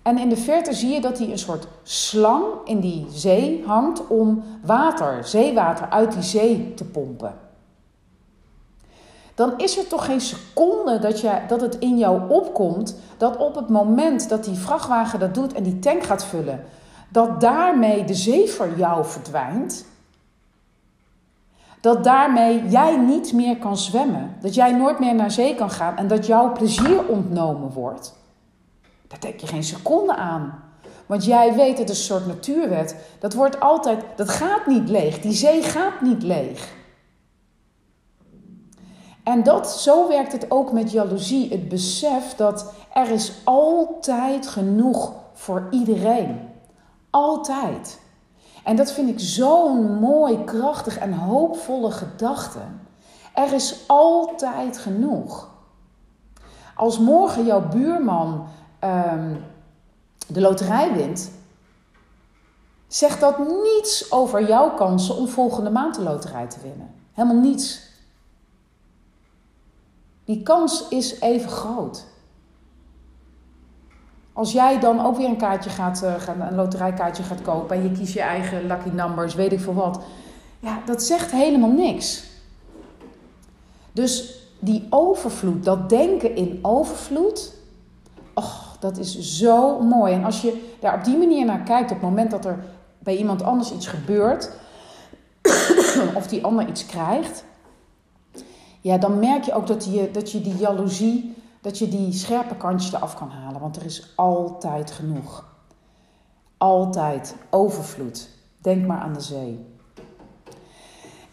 En 0.02 0.18
in 0.18 0.30
de 0.30 0.38
verte 0.38 0.74
zie 0.74 0.94
je 0.94 1.02
dat 1.02 1.18
hij 1.18 1.32
een 1.32 1.40
soort 1.40 1.68
slang 1.84 2.44
in 2.66 2.80
die 2.80 3.06
zee 3.12 3.64
hangt 3.66 4.08
om 4.08 4.44
water, 4.64 5.24
zeewater 5.24 5.90
uit 5.90 6.12
die 6.12 6.22
zee 6.22 6.74
te 6.74 6.86
pompen. 6.86 7.34
dan 9.36 9.54
is 9.58 9.78
er 9.78 9.88
toch 9.88 10.06
geen 10.06 10.22
seconde 10.22 11.00
dat, 11.00 11.24
dat 11.48 11.62
het 11.62 11.78
in 11.78 11.98
jou 11.98 12.30
opkomt 12.30 12.96
dat 13.18 13.38
op 13.38 13.56
het 13.56 13.70
moment 13.70 14.30
dat 14.30 14.44
die 14.44 14.56
vrachtwagen 14.56 15.20
dat 15.20 15.34
doet 15.34 15.54
en 15.54 15.64
die 15.64 15.80
tank 15.80 16.04
gaat 16.04 16.26
vullen, 16.26 16.64
dat 17.10 17.42
daarmee 17.42 18.04
de 18.04 18.14
zee 18.14 18.50
voor 18.50 18.70
jou 18.78 19.06
verdwijnt. 19.06 19.86
Dat 21.82 22.04
daarmee 22.04 22.68
jij 22.68 22.98
niet 22.98 23.34
meer 23.34 23.58
kan 23.58 23.78
zwemmen. 23.78 24.36
Dat 24.42 24.56
jij 24.56 24.72
nooit 24.72 25.00
meer 25.00 25.16
naar 25.16 25.32
zee 25.32 25.56
kan 25.56 25.70
gaan 25.72 25.98
en 25.98 26.08
dat 26.08 26.26
jouw 26.26 26.52
plezier 26.52 27.08
ontnomen 27.08 27.72
wordt. 27.72 28.18
Daar 29.08 29.20
denk 29.20 29.40
je 29.40 29.48
geen 29.48 29.64
seconde 29.64 30.16
aan. 30.16 30.64
Want 31.06 31.26
jij 31.26 31.56
weet, 31.56 31.78
het 31.78 31.90
is 31.90 31.98
een 31.98 32.06
soort 32.06 32.28
natuurwet. 32.28 32.96
Dat 33.20 33.34
wordt 33.34 33.60
altijd, 33.60 34.04
dat 34.16 34.30
gaat 34.30 34.68
niet 34.68 34.90
leeg. 34.90 35.20
Die 35.20 35.34
zee 35.34 35.64
gaat 35.64 36.02
niet 36.02 36.24
leeg. 36.24 36.78
En 39.24 39.44
dat, 39.44 39.72
zo 39.72 40.08
werkt 40.08 40.32
het 40.32 40.52
ook 40.52 40.72
met 40.72 40.92
jaloezie. 40.92 41.50
Het 41.50 41.70
besef 41.70 42.36
dat 42.36 42.74
er 42.94 43.10
is 43.10 43.34
altijd 43.44 44.48
genoeg 44.48 45.14
voor 45.34 45.68
iedereen. 45.72 46.49
Altijd. 47.10 48.00
En 48.64 48.76
dat 48.76 48.92
vind 48.92 49.10
ik 49.10 49.20
zo'n 49.20 50.00
mooi, 50.00 50.44
krachtig 50.44 50.98
en 50.98 51.14
hoopvolle 51.14 51.92
gedachte. 51.92 52.60
Er 53.34 53.54
is 53.54 53.84
altijd 53.88 54.78
genoeg. 54.78 55.50
Als 56.76 57.00
morgen 57.00 57.46
jouw 57.46 57.68
buurman 57.68 58.48
um, 58.84 59.44
de 60.28 60.42
loterij 60.42 60.94
wint, 60.94 61.32
zegt 62.88 63.20
dat 63.20 63.38
niets 63.38 64.12
over 64.12 64.48
jouw 64.48 64.74
kansen 64.74 65.16
om 65.16 65.28
volgende 65.28 65.70
maand 65.70 65.96
de 65.96 66.02
loterij 66.02 66.48
te 66.48 66.60
winnen. 66.62 66.96
Helemaal 67.14 67.42
niets. 67.42 67.88
Die 70.26 70.44
kans 70.44 70.88
is 70.88 71.20
even 71.20 71.50
groot. 71.50 72.06
Als 74.40 74.52
jij 74.52 74.80
dan 74.80 75.06
ook 75.06 75.18
weer 75.18 75.28
een 75.28 75.38
kaartje 75.38 75.70
gaat, 75.70 76.04
uh, 76.04 76.14
een 76.50 76.56
loterijkaartje 76.56 77.24
gaat 77.24 77.42
kopen 77.42 77.76
en 77.76 77.84
je 77.84 77.92
kiest 77.92 78.14
je 78.14 78.22
eigen 78.22 78.68
lucky 78.68 78.90
numbers, 78.90 79.36
weet 79.36 79.52
ik 79.52 79.60
veel 79.60 79.74
wat. 79.74 80.00
Ja, 80.60 80.80
dat 80.86 81.04
zegt 81.04 81.32
helemaal 81.32 81.70
niks. 81.70 82.24
Dus 83.92 84.40
die 84.60 84.88
overvloed, 84.90 85.64
dat 85.64 85.90
denken 85.90 86.36
in 86.36 86.60
overvloed, 86.62 87.54
och, 88.34 88.78
dat 88.80 88.98
is 88.98 89.20
zo 89.20 89.80
mooi. 89.80 90.14
En 90.14 90.24
als 90.24 90.42
je 90.42 90.76
daar 90.80 90.94
op 90.98 91.04
die 91.04 91.18
manier 91.18 91.46
naar 91.46 91.64
kijkt, 91.64 91.92
op 91.92 91.98
het 91.98 92.10
moment 92.10 92.32
dat 92.32 92.46
er 92.46 92.64
bij 93.00 93.18
iemand 93.18 93.44
anders 93.44 93.74
iets 93.74 93.88
gebeurt, 93.88 94.52
of 96.20 96.28
die 96.28 96.44
ander 96.44 96.68
iets 96.68 96.86
krijgt, 96.86 97.44
ja, 98.82 98.98
dan 98.98 99.20
merk 99.20 99.44
je 99.44 99.54
ook 99.54 99.68
dat 99.68 99.86
je, 99.86 100.10
dat 100.12 100.32
je 100.32 100.42
die 100.42 100.58
jaloezie, 100.58 101.36
dat 101.62 101.78
je 101.78 101.88
die 101.88 102.14
scherpe 102.14 102.56
kantjes 102.56 102.94
eraf 102.94 103.16
kan 103.16 103.30
halen. 103.30 103.62
Want 103.62 103.76
er 103.76 103.86
is 103.86 104.14
altijd 104.16 104.92
genoeg. 104.92 105.46
Altijd 106.58 107.36
overvloed. 107.50 108.30
Denk 108.62 108.86
maar 108.86 109.00
aan 109.00 109.14
de 109.14 109.22
zee. 109.22 109.66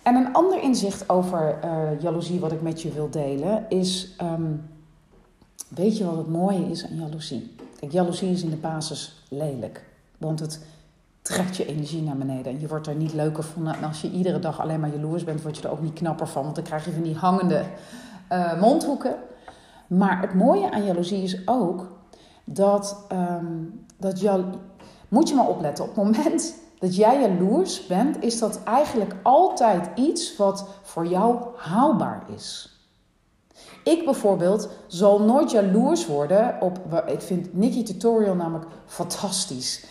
En 0.03 0.15
een 0.15 0.33
ander 0.33 0.63
inzicht 0.63 1.09
over 1.09 1.59
uh, 1.65 2.01
jaloezie 2.01 2.41
wat 2.41 2.53
ik 2.53 2.63
met 2.63 2.83
je 2.83 2.93
wil 2.93 3.11
delen 3.11 3.65
is, 3.69 4.15
ehm, 4.17 4.53
weet 5.69 5.99
je 5.99 6.05
wat 6.05 6.17
het 6.17 6.29
mooie 6.29 6.71
is 6.71 6.87
aan 6.87 6.97
jaloezie? 6.97 7.55
Kijk, 7.79 7.93
jaloezie 7.93 8.31
is 8.31 8.43
in 8.43 8.51
de 8.51 8.57
basis 8.57 9.25
lelijk, 9.29 9.85
want 10.19 10.41
het 10.41 10.61
trekt 11.23 11.57
je 11.57 11.67
energie 11.67 12.03
naar 12.03 12.17
beneden. 12.17 12.53
En 12.53 12.61
je 12.61 12.69
wordt 12.69 12.87
er 12.87 12.95
niet 12.95 13.13
leuker 13.13 13.43
van. 13.43 13.69
En 13.69 13.85
als 13.85 14.01
je 14.01 14.11
iedere 14.11 14.39
dag 14.39 14.61
alleen 14.61 14.81
maar 14.81 14.95
jaloers 14.95 15.25
bent, 15.25 15.43
word 15.43 15.57
je 15.57 15.63
er 15.63 15.71
ook 15.71 15.83
niet 15.83 15.93
knapper 15.93 16.29
van. 16.29 16.43
Want 16.43 16.55
dan 16.55 16.65
krijg 16.65 16.85
je 16.85 16.93
van 16.93 17.03
die 17.03 17.17
hangende 17.17 17.65
uh, 18.33 18.61
mondhoeken. 18.61 19.15
Maar 19.87 20.21
het 20.21 20.35
mooie 20.35 20.71
aan 20.71 20.85
jaloezie 20.85 21.23
is 21.23 21.49
ook 21.49 21.87
dat, 22.45 23.07
um, 23.13 23.85
dat 23.97 24.21
je, 24.21 24.45
moet 25.09 25.29
je 25.29 25.35
maar 25.35 25.49
opletten. 25.49 25.85
Op 25.85 25.97
het 25.97 26.05
moment 26.05 26.55
dat 26.79 26.97
jij 26.97 27.21
jaloers 27.21 27.87
bent, 27.87 28.23
is 28.23 28.39
dat 28.39 28.63
eigenlijk 28.65 29.15
altijd 29.23 29.89
iets 29.95 30.37
wat 30.37 30.69
voor 30.83 31.07
jou 31.07 31.39
haalbaar 31.57 32.23
is. 32.35 32.71
Ik 33.85 34.05
bijvoorbeeld 34.05 34.69
zal 34.87 35.21
nooit 35.21 35.51
jaloers 35.51 36.07
worden 36.07 36.57
op. 36.61 37.03
Ik 37.07 37.21
vind 37.21 37.55
Nikki 37.55 37.83
Tutorial 37.83 38.35
namelijk 38.35 38.67
fantastisch. 38.87 39.85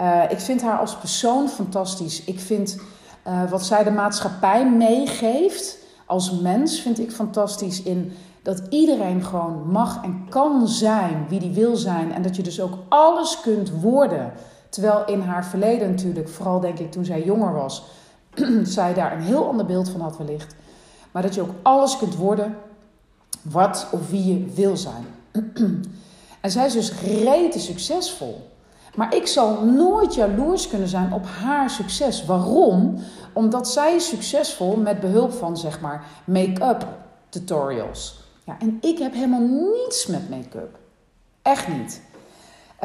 Uh, 0.00 0.22
ik 0.28 0.40
vind 0.40 0.62
haar 0.62 0.78
als 0.78 0.96
persoon 0.96 1.48
fantastisch. 1.48 2.24
Ik 2.24 2.40
vind 2.40 2.80
uh, 3.26 3.50
wat 3.50 3.64
zij 3.64 3.84
de 3.84 3.90
maatschappij 3.90 4.70
meegeeft 4.70 5.78
als 6.06 6.40
mens, 6.40 6.80
vind 6.80 6.98
ik 6.98 7.12
fantastisch. 7.12 7.82
In 7.82 8.12
dat 8.42 8.62
iedereen 8.68 9.24
gewoon 9.24 9.70
mag 9.70 10.02
en 10.02 10.26
kan 10.28 10.68
zijn 10.68 11.26
wie 11.28 11.40
die 11.40 11.50
wil 11.50 11.76
zijn. 11.76 12.12
En 12.12 12.22
dat 12.22 12.36
je 12.36 12.42
dus 12.42 12.60
ook 12.60 12.74
alles 12.88 13.40
kunt 13.40 13.70
worden. 13.80 14.32
Terwijl 14.68 15.04
in 15.04 15.20
haar 15.20 15.44
verleden 15.44 15.90
natuurlijk, 15.90 16.28
vooral 16.28 16.60
denk 16.60 16.78
ik 16.78 16.90
toen 16.90 17.04
zij 17.04 17.24
jonger 17.24 17.52
was, 17.52 17.84
zij 18.62 18.94
daar 18.94 19.12
een 19.12 19.22
heel 19.22 19.48
ander 19.48 19.66
beeld 19.66 19.88
van 19.88 20.00
had 20.00 20.16
wellicht. 20.16 20.54
Maar 21.10 21.22
dat 21.22 21.34
je 21.34 21.40
ook 21.40 21.54
alles 21.62 21.96
kunt 21.96 22.16
worden 22.16 22.56
wat 23.42 23.88
of 23.92 24.10
wie 24.10 24.24
je 24.24 24.52
wil 24.54 24.76
zijn. 24.76 25.06
en 26.40 26.50
zij 26.50 26.66
is 26.66 26.72
dus 26.72 26.92
rete 27.00 27.58
succesvol. 27.58 28.50
Maar 28.94 29.14
ik 29.14 29.26
zal 29.26 29.64
nooit 29.64 30.14
jaloers 30.14 30.68
kunnen 30.68 30.88
zijn 30.88 31.12
op 31.12 31.26
haar 31.26 31.70
succes. 31.70 32.24
Waarom? 32.24 32.98
Omdat 33.32 33.68
zij 33.68 33.94
is 33.94 34.08
succesvol 34.08 34.76
met 34.76 35.00
behulp 35.00 35.32
van 35.32 35.56
zeg 35.56 35.80
maar 35.80 36.04
make-up 36.24 36.86
tutorials. 37.28 38.21
Ja, 38.44 38.56
en 38.58 38.78
ik 38.80 38.98
heb 38.98 39.12
helemaal 39.12 39.48
niets 39.72 40.06
met 40.06 40.30
make-up. 40.30 40.78
Echt 41.42 41.68
niet. 41.68 42.02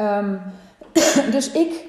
Um, 0.00 0.40
dus 1.34 1.50
ik 1.50 1.86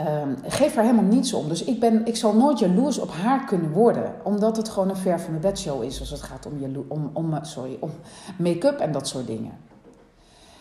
um, 0.00 0.36
geef 0.42 0.74
haar 0.74 0.84
helemaal 0.84 1.12
niets 1.12 1.32
om. 1.32 1.48
Dus 1.48 1.64
ik, 1.64 1.80
ben, 1.80 2.06
ik 2.06 2.16
zal 2.16 2.34
nooit 2.34 2.58
jaloers 2.58 2.98
op 2.98 3.10
haar 3.10 3.44
kunnen 3.44 3.70
worden. 3.70 4.14
Omdat 4.22 4.56
het 4.56 4.68
gewoon 4.68 4.88
een 4.88 4.96
ver 4.96 5.20
van 5.20 5.30
mijn 5.30 5.42
bedshow 5.42 5.82
is 5.82 6.00
als 6.00 6.10
het 6.10 6.22
gaat 6.22 6.46
om, 6.46 6.84
om, 6.88 7.10
om, 7.12 7.38
sorry, 7.42 7.76
om 7.80 7.90
make-up 8.38 8.78
en 8.78 8.92
dat 8.92 9.08
soort 9.08 9.26
dingen. 9.26 9.52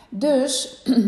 Dus 0.09 0.83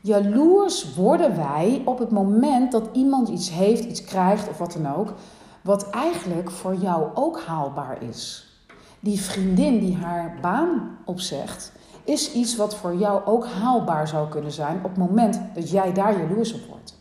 Jaloers 0.00 0.94
worden 0.94 1.36
wij 1.36 1.82
op 1.84 1.98
het 1.98 2.10
moment 2.10 2.72
dat 2.72 2.88
iemand 2.92 3.28
iets 3.28 3.50
heeft, 3.50 3.84
iets 3.84 4.04
krijgt 4.04 4.48
of 4.48 4.58
wat 4.58 4.72
dan 4.72 4.94
ook, 4.96 5.14
wat 5.62 5.90
eigenlijk 5.90 6.50
voor 6.50 6.74
jou 6.74 7.08
ook 7.14 7.40
haalbaar 7.40 8.02
is. 8.02 8.47
Die 9.00 9.20
vriendin 9.20 9.78
die 9.78 9.96
haar 9.96 10.38
baan 10.40 10.98
opzegt, 11.04 11.72
is 12.04 12.32
iets 12.32 12.56
wat 12.56 12.76
voor 12.76 12.94
jou 12.94 13.24
ook 13.24 13.46
haalbaar 13.46 14.08
zou 14.08 14.28
kunnen 14.28 14.52
zijn 14.52 14.76
op 14.76 14.90
het 14.90 14.96
moment 14.96 15.40
dat 15.54 15.70
jij 15.70 15.92
daar 15.92 16.18
jaloers 16.18 16.54
op 16.54 16.60
wordt. 16.68 16.96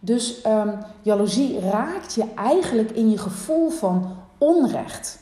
Dus 0.00 0.44
um, 0.46 0.78
jaloezie 1.02 1.60
raakt 1.60 2.14
je 2.14 2.24
eigenlijk 2.34 2.90
in 2.90 3.10
je 3.10 3.18
gevoel 3.18 3.70
van 3.70 4.16
onrecht. 4.38 5.18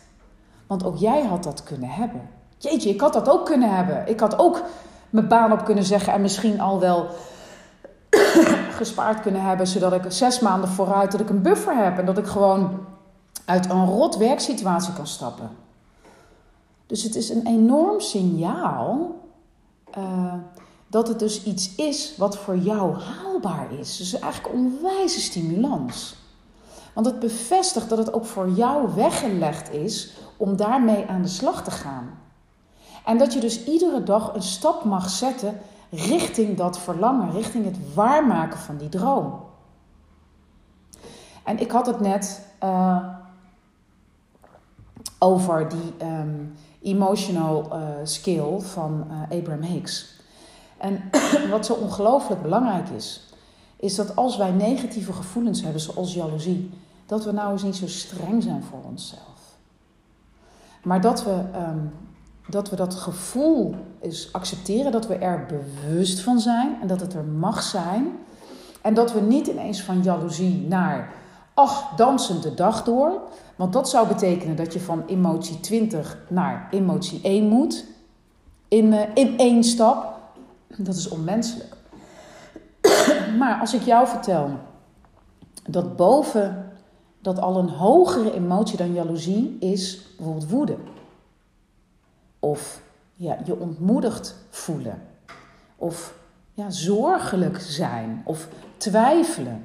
Want 0.67 0.85
ook 0.85 0.97
jij 0.97 1.25
had 1.25 1.43
dat 1.43 1.63
kunnen 1.63 1.89
hebben. 1.89 2.29
Jeetje, 2.59 2.91
ik 2.91 3.01
had 3.01 3.13
dat 3.13 3.29
ook 3.29 3.47
kunnen 3.47 3.75
hebben. 3.75 4.09
Ik 4.09 4.21
had 4.21 4.39
ook 4.39 4.63
mijn 5.11 5.29
baan 5.29 5.53
op 5.53 5.65
kunnen 5.65 5.85
zeggen 5.85 6.13
en 6.13 6.21
misschien 6.21 6.61
al 6.61 6.81
wel 6.81 7.07
gespaard 8.81 9.21
kunnen 9.21 9.43
hebben, 9.43 9.67
zodat 9.67 9.93
ik 9.93 10.05
zes 10.09 10.41
maanden 10.41 10.69
vooruit 10.69 11.13
dat 11.13 11.21
ik 11.21 11.29
een 11.29 11.43
buffer 11.43 11.77
heb 11.77 11.99
en 11.99 12.07
dat 12.07 12.19
ik 12.19 12.27
gewoon 12.27 12.87
uit 13.49 13.71
een 13.71 13.87
rot 13.87 14.17
werksituatie 14.17 14.93
kan 14.93 15.07
stappen. 15.07 15.51
Dus 16.87 17.03
het 17.03 17.15
is 17.15 17.29
een 17.29 17.47
enorm 17.47 18.01
signaal 18.01 19.17
uh, 19.99 20.35
dat 20.87 21.09
het 21.09 21.19
dus 21.19 21.45
iets 21.45 21.75
is 21.75 22.15
wat 22.17 22.39
voor 22.39 22.57
jou 22.57 23.01
haalbaar 23.01 23.73
is. 23.73 23.97
Dus 23.97 24.19
eigenlijk 24.19 24.55
onwijze 24.55 25.21
stimulans. 25.21 26.17
Want 26.93 27.07
het 27.07 27.19
bevestigt 27.19 27.89
dat 27.89 27.99
het 27.99 28.13
ook 28.13 28.27
voor 28.27 28.51
jou 28.51 28.95
weggelegd 28.95 29.73
is 29.73 30.13
om 30.37 30.57
daarmee 30.57 31.07
aan 31.07 31.23
de 31.23 31.29
slag 31.29 31.65
te 31.65 31.71
gaan. 31.71 32.19
En 33.05 33.19
dat 33.19 33.33
je 33.33 33.41
dus 33.41 33.65
iedere 33.65 34.03
dag 34.03 34.35
een 34.35 34.43
stap 34.43 34.85
mag 34.85 35.09
zetten 35.09 35.61
richting 35.91 36.57
dat 36.57 36.79
verlangen, 36.79 37.33
richting 37.33 37.65
het 37.65 37.95
waarmaken 37.95 38.59
van 38.59 38.77
die 38.77 38.89
droom. 38.89 39.41
En 41.45 41.59
ik 41.59 41.71
had 41.71 41.87
het 41.87 42.01
net 42.01 42.47
uh, 42.65 43.18
over 45.19 45.69
die 45.69 46.09
um, 46.09 46.55
emotional 46.83 47.69
uh, 47.73 47.89
skill 48.03 48.59
van 48.61 49.07
uh, 49.11 49.39
Abraham 49.39 49.63
Hicks. 49.63 50.21
En 50.77 51.03
wat 51.51 51.67
zo 51.67 51.73
ongelooflijk 51.73 52.43
belangrijk 52.43 52.89
is, 52.89 53.35
is 53.77 53.95
dat 53.95 54.17
als 54.17 54.37
wij 54.37 54.51
negatieve 54.51 55.13
gevoelens 55.13 55.63
hebben, 55.63 55.81
zoals 55.81 56.15
jaloezie, 56.15 56.71
dat 57.07 57.25
we 57.25 57.33
nou 57.33 57.53
eens 57.53 57.63
niet 57.63 57.77
zo 57.77 57.87
streng 57.87 58.43
zijn 58.43 58.63
voor 58.63 58.81
onszelf. 58.83 59.57
Maar 60.83 61.01
dat 61.01 61.25
we 61.25 61.43
um, 61.57 61.93
dat 62.49 62.71
we 62.71 62.77
dat 62.77 62.95
gevoel 62.95 63.75
is 64.01 64.29
accepteren, 64.33 64.93
dat 64.93 65.07
we 65.07 65.15
er 65.15 65.47
bewust 65.47 66.21
van 66.21 66.41
zijn 66.41 66.77
en 66.81 66.87
dat 66.87 67.01
het 67.01 67.15
er 67.15 67.25
mag 67.25 67.63
zijn. 67.63 68.07
En 68.83 68.95
dat 68.95 69.13
we 69.13 69.21
niet 69.21 69.47
ineens 69.47 69.83
van 69.83 70.03
jaloezie 70.03 70.67
naar, 70.69 71.13
ach, 71.59 71.95
dansend 71.97 72.43
de 72.43 72.55
dag 72.55 72.85
door. 72.85 73.21
Want 73.57 73.73
dat 73.73 73.89
zou 73.89 74.09
betekenen 74.09 74.57
dat 74.57 74.73
je 74.73 74.81
van 74.81 75.05
emotie 75.07 75.61
20 75.61 76.19
naar 76.29 76.69
emotie 76.71 77.21
1 77.23 77.49
moet. 77.49 77.85
In, 78.69 78.93
uh, 78.93 79.03
in 79.15 79.39
één 79.39 79.65
stap. 79.65 80.19
Dat 80.77 80.95
is 80.95 81.09
onmenselijk. 81.09 81.77
maar 83.39 83.61
als 83.61 83.75
ik 83.75 83.83
jou 83.83 84.07
vertel 84.07 84.51
dat 85.67 85.97
boven 85.97 86.73
dat 87.21 87.41
al 87.41 87.59
een 87.59 87.69
hogere 87.69 88.35
emotie 88.35 88.77
dan 88.77 88.93
jaloezie 88.93 89.57
is 89.61 90.01
bijvoorbeeld 90.17 90.51
woede. 90.51 90.77
Of 92.39 92.83
ja, 93.15 93.39
je 93.45 93.59
ontmoedigd 93.59 94.37
voelen. 94.51 95.03
Of 95.77 96.15
ja, 96.53 96.71
zorgelijk 96.71 97.61
zijn. 97.61 98.23
Of 98.25 98.49
twijfelen. 98.77 99.65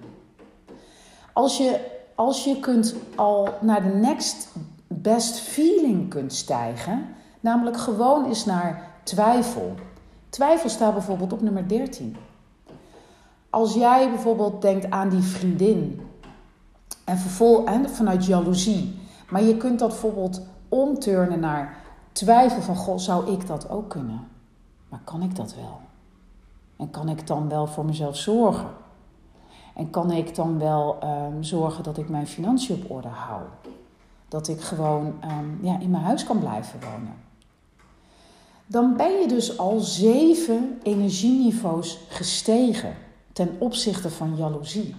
Als 1.34 1.58
je, 1.58 1.80
als 2.16 2.44
je 2.44 2.60
kunt 2.60 2.96
al 3.16 3.50
naar 3.62 3.84
de 3.84 3.94
next 3.94 4.48
best 4.88 5.40
feeling 5.40 6.10
kunt 6.10 6.34
stijgen, 6.34 7.06
namelijk 7.40 7.78
gewoon 7.78 8.26
eens 8.26 8.46
naar 8.46 8.92
twijfel. 9.04 9.74
Twijfel 10.30 10.70
staat 10.70 10.94
bijvoorbeeld 10.94 11.34
op 11.34 11.42
nummer 11.42 11.68
13. 11.68 12.16
Als 13.50 13.74
jij 13.74 14.10
bijvoorbeeld 14.10 14.62
denkt 14.62 14.90
aan 14.90 15.10
die 15.10 15.22
vriendin 15.22 16.02
en, 17.06 17.18
vervol, 17.18 17.66
en 17.66 17.90
vanuit 17.90 18.26
jaloezie, 18.26 19.00
maar 19.30 19.44
je 19.44 19.58
kunt 19.58 19.80
dat 19.80 19.90
bijvoorbeeld 19.90 20.42
omturnen 20.70 21.40
naar 21.40 21.78
twijfel 22.12 22.62
van, 22.62 22.76
goh, 22.76 22.98
zou 22.98 23.32
ik 23.32 23.48
dat 23.48 23.70
ook 23.70 23.90
kunnen? 23.90 24.28
Maar 24.90 25.02
kan 25.04 25.22
ik 25.22 25.36
dat 25.36 25.56
wel? 25.56 25.80
En 26.78 26.90
kan 26.90 27.10
ik 27.10 27.28
dan 27.28 27.50
wel 27.50 27.68
voor 27.68 27.86
mezelf 27.86 28.18
zorgen? 28.18 28.68
En 29.74 29.90
kan 29.90 30.12
ik 30.12 30.36
dan 30.36 30.60
wel 30.60 30.98
um, 31.04 31.44
zorgen 31.44 31.84
dat 31.84 31.98
ik 31.98 32.10
mijn 32.10 32.28
financiën 32.28 32.76
op 32.76 32.92
orde 32.92 33.08
hou? 33.08 33.42
Dat 34.28 34.48
ik 34.48 34.62
gewoon 34.62 35.06
um, 35.06 35.60
ja, 35.62 35.80
in 35.80 35.92
mijn 35.92 36.04
huis 36.04 36.24
kan 36.24 36.40
blijven 36.40 36.80
wonen? 36.80 37.14
Dan 38.66 38.98
ben 38.98 39.12
je 39.12 39.28
dus 39.28 39.58
al 39.58 39.80
zeven 39.80 40.80
energieniveaus 40.84 42.00
gestegen 42.10 42.94
ten 43.34 43.56
opzichte 43.60 44.10
van 44.10 44.36
jaloezie. 44.36 44.96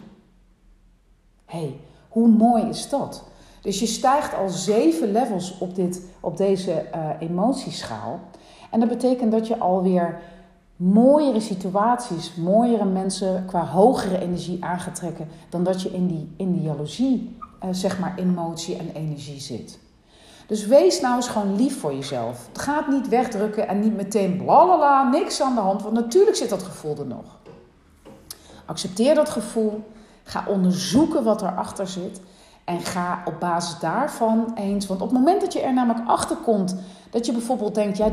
Hé, 1.45 1.59
hey, 1.59 1.81
hoe 2.09 2.29
mooi 2.29 2.63
is 2.63 2.89
dat? 2.89 3.25
Dus 3.61 3.81
je 3.81 3.87
stijgt 3.87 4.35
al 4.35 4.49
zeven 4.49 5.13
levels 5.13 5.59
op, 5.59 5.75
dit, 5.75 6.03
op 6.21 6.37
deze 6.37 6.87
uh, 6.95 7.09
emotieschaal. 7.19 8.21
En 8.71 8.81
dat 8.81 8.89
betekent 8.89 9.33
dat 9.33 9.47
je 9.47 9.59
alweer 9.59 10.21
mooiere 10.77 11.41
situaties, 11.41 12.35
mooiere 12.35 12.85
mensen 12.85 13.45
qua 13.47 13.67
hogere 13.67 14.19
energie 14.19 14.65
aangetrekken 14.65 15.29
dan 15.49 15.65
dat 15.65 15.83
je 15.83 15.91
in 15.91 16.07
die, 16.07 16.35
in 16.37 16.53
die 16.53 16.63
jaloezie, 16.63 17.37
uh, 17.65 17.69
zeg 17.73 17.99
maar, 17.99 18.15
emotie 18.17 18.77
en 18.77 18.91
energie 18.95 19.41
zit. 19.41 19.79
Dus 20.47 20.67
wees 20.67 21.01
nou 21.01 21.17
eens 21.17 21.29
gewoon 21.29 21.57
lief 21.57 21.81
voor 21.81 21.95
jezelf. 21.95 22.47
Het 22.49 22.59
gaat 22.59 22.89
niet 22.89 23.09
wegdrukken 23.09 23.69
en 23.69 23.81
niet 23.81 23.97
meteen 23.97 24.37
blalala, 24.37 25.09
niks 25.09 25.43
aan 25.43 25.55
de 25.55 25.61
hand, 25.61 25.83
want 25.83 25.95
natuurlijk 25.95 26.37
zit 26.37 26.49
dat 26.49 26.63
gevoel 26.63 26.99
er 26.99 27.07
nog. 27.07 27.39
Accepteer 28.65 29.15
dat 29.15 29.29
gevoel, 29.29 29.83
ga 30.23 30.45
onderzoeken 30.49 31.25
wat 31.25 31.43
erachter 31.43 31.89
zit 31.89 32.21
en 32.65 32.81
ga 32.81 33.23
op 33.25 33.41
basis 33.41 33.79
daarvan 33.79 34.53
eens, 34.55 34.87
want 34.87 35.01
op 35.01 35.09
het 35.09 35.19
moment 35.19 35.41
dat 35.41 35.53
je 35.53 35.61
er 35.61 35.75
namelijk 35.75 36.09
achter 36.09 36.37
komt 36.37 36.77
dat 37.15 37.27
je 37.27 37.33
bijvoorbeeld 37.33 37.75
denkt, 37.75 37.97
ja, 37.97 38.11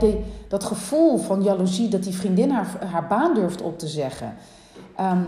dat 0.48 0.64
gevoel 0.64 1.18
van 1.18 1.44
jaloezie, 1.44 1.88
dat 1.88 2.04
die 2.04 2.16
vriendin 2.16 2.52
haar, 2.52 2.86
haar 2.86 3.08
baan 3.08 3.34
durft 3.34 3.62
op 3.62 3.80
te 3.80 3.88
zeggen. 3.88 4.36
Um, 5.00 5.28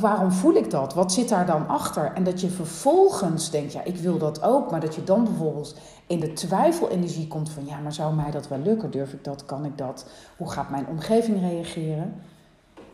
waarom 0.00 0.32
voel 0.32 0.54
ik 0.54 0.70
dat? 0.70 0.94
Wat 0.94 1.12
zit 1.12 1.28
daar 1.28 1.46
dan 1.46 1.68
achter? 1.68 2.12
En 2.14 2.24
dat 2.24 2.40
je 2.40 2.48
vervolgens 2.48 3.50
denkt, 3.50 3.72
ja, 3.72 3.84
ik 3.84 3.96
wil 3.96 4.18
dat 4.18 4.42
ook. 4.42 4.70
Maar 4.70 4.80
dat 4.80 4.94
je 4.94 5.04
dan 5.04 5.24
bijvoorbeeld 5.24 5.76
in 6.06 6.20
de 6.20 6.32
twijfelenergie 6.32 7.28
komt 7.28 7.50
van, 7.50 7.66
ja, 7.66 7.78
maar 7.78 7.92
zou 7.92 8.14
mij 8.14 8.30
dat 8.30 8.48
wel 8.48 8.58
lukken? 8.58 8.90
Durf 8.90 9.12
ik 9.12 9.24
dat? 9.24 9.44
Kan 9.44 9.64
ik 9.64 9.78
dat? 9.78 10.06
Hoe 10.36 10.50
gaat 10.50 10.70
mijn 10.70 10.86
omgeving 10.86 11.40
reageren? 11.40 12.22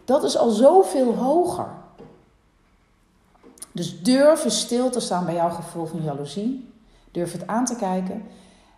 Dat 0.05 0.25
is 0.25 0.37
al 0.39 0.51
zoveel 0.51 1.15
hoger. 1.15 1.69
Dus 3.73 4.03
durf 4.03 4.45
stil 4.51 4.91
te 4.91 5.01
staan 5.01 5.25
bij 5.25 5.35
jouw 5.35 5.51
gevoel 5.51 5.87
van 5.87 6.03
jaloezie. 6.03 6.71
Durf 7.11 7.33
het 7.33 7.47
aan 7.47 7.65
te 7.65 7.77
kijken. 7.77 8.23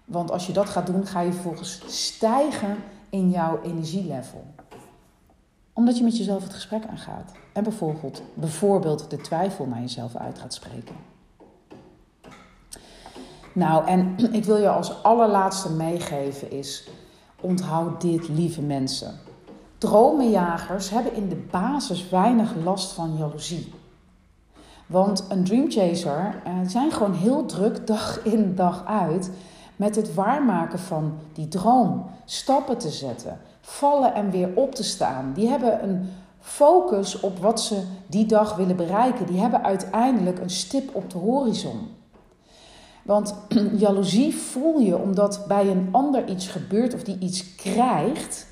Want 0.09 0.31
als 0.31 0.47
je 0.47 0.53
dat 0.53 0.68
gaat 0.68 0.87
doen, 0.87 1.07
ga 1.07 1.21
je 1.21 1.33
vervolgens 1.33 1.83
stijgen 1.87 2.77
in 3.11 3.31
jouw 3.31 3.61
energielevel. 3.62 4.44
Omdat 5.73 5.99
je 5.99 6.05
met 6.05 6.16
jezelf 6.16 6.42
het 6.42 6.55
gesprek 6.55 6.87
aangaat. 6.90 7.33
En 7.53 7.62
bijvoorbeeld, 7.62 8.23
bijvoorbeeld 8.35 9.11
de 9.11 9.16
twijfel 9.16 9.66
naar 9.66 9.81
jezelf 9.81 10.16
uit 10.16 10.38
gaat 10.38 10.55
spreken. 10.55 10.94
Nou, 13.53 13.87
en 13.87 14.16
ik 14.38 14.44
wil 14.44 14.57
je 14.57 14.68
als 14.68 15.03
allerlaatste 15.03 15.73
meegeven 15.73 16.51
is, 16.51 16.88
onthoud 17.40 18.01
dit 18.01 18.29
lieve 18.29 18.62
mensen. 18.62 19.18
Dromenjagers 19.79 20.90
hebben 20.90 21.14
in 21.14 21.29
de 21.29 21.47
basis 21.51 22.09
weinig 22.09 22.55
last 22.64 22.92
van 22.92 23.16
jaloezie. 23.16 23.73
Want 24.87 25.25
een 25.29 25.44
dreamchaser 25.44 26.42
uh, 26.47 26.53
zijn 26.66 26.92
gewoon 26.92 27.14
heel 27.14 27.47
druk 27.47 27.87
dag 27.87 28.25
in 28.25 28.55
dag 28.55 28.85
uit 28.87 29.31
met 29.79 29.97
het 29.97 30.14
waarmaken 30.14 30.79
van 30.79 31.12
die 31.33 31.49
droom, 31.49 32.05
stappen 32.25 32.79
te 32.79 32.91
zetten, 32.91 33.41
vallen 33.61 34.14
en 34.14 34.31
weer 34.31 34.51
op 34.55 34.75
te 34.75 34.85
staan. 34.85 35.33
Die 35.35 35.49
hebben 35.49 35.83
een 35.83 36.09
focus 36.41 37.21
op 37.21 37.38
wat 37.38 37.61
ze 37.61 37.83
die 38.07 38.27
dag 38.27 38.57
willen 38.57 38.77
bereiken. 38.77 39.27
Die 39.27 39.41
hebben 39.41 39.62
uiteindelijk 39.62 40.38
een 40.38 40.51
stip 40.51 40.95
op 40.95 41.11
de 41.11 41.19
horizon. 41.19 41.88
Want 43.03 43.35
jaloezie 43.85 44.37
voel 44.37 44.79
je 44.79 44.99
omdat 44.99 45.45
bij 45.49 45.71
een 45.71 45.88
ander 45.93 46.29
iets 46.29 46.47
gebeurt 46.47 46.95
of 46.95 47.03
die 47.03 47.19
iets 47.19 47.55
krijgt, 47.55 48.47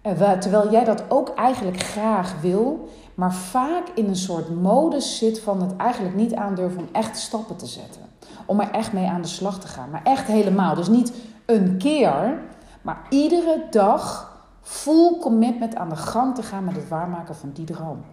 eh, 0.00 0.32
terwijl 0.32 0.70
jij 0.70 0.84
dat 0.84 1.04
ook 1.08 1.28
eigenlijk 1.28 1.82
graag 1.82 2.40
wil, 2.40 2.88
maar 3.14 3.34
vaak 3.34 3.88
in 3.94 4.08
een 4.08 4.16
soort 4.16 4.62
modus 4.62 5.18
zit 5.18 5.40
van 5.40 5.62
het 5.62 5.76
eigenlijk 5.76 6.14
niet 6.14 6.34
aandurven 6.34 6.80
om 6.80 6.88
echt 6.92 7.18
stappen 7.18 7.56
te 7.56 7.66
zetten 7.66 8.05
om 8.46 8.60
er 8.60 8.70
echt 8.70 8.92
mee 8.92 9.06
aan 9.06 9.22
de 9.22 9.28
slag 9.28 9.60
te 9.60 9.68
gaan. 9.68 9.90
Maar 9.90 10.02
echt 10.04 10.26
helemaal. 10.26 10.74
Dus 10.74 10.88
niet 10.88 11.12
een 11.46 11.76
keer, 11.78 12.40
maar 12.82 13.06
iedere 13.08 13.66
dag 13.70 14.34
full 14.62 15.18
commitment 15.20 15.76
aan 15.76 15.88
de 15.88 15.96
gang 15.96 16.34
te 16.34 16.42
gaan 16.42 16.64
met 16.64 16.76
het 16.76 16.88
waarmaken 16.88 17.36
van 17.36 17.50
die 17.52 17.64
droom. 17.64 18.04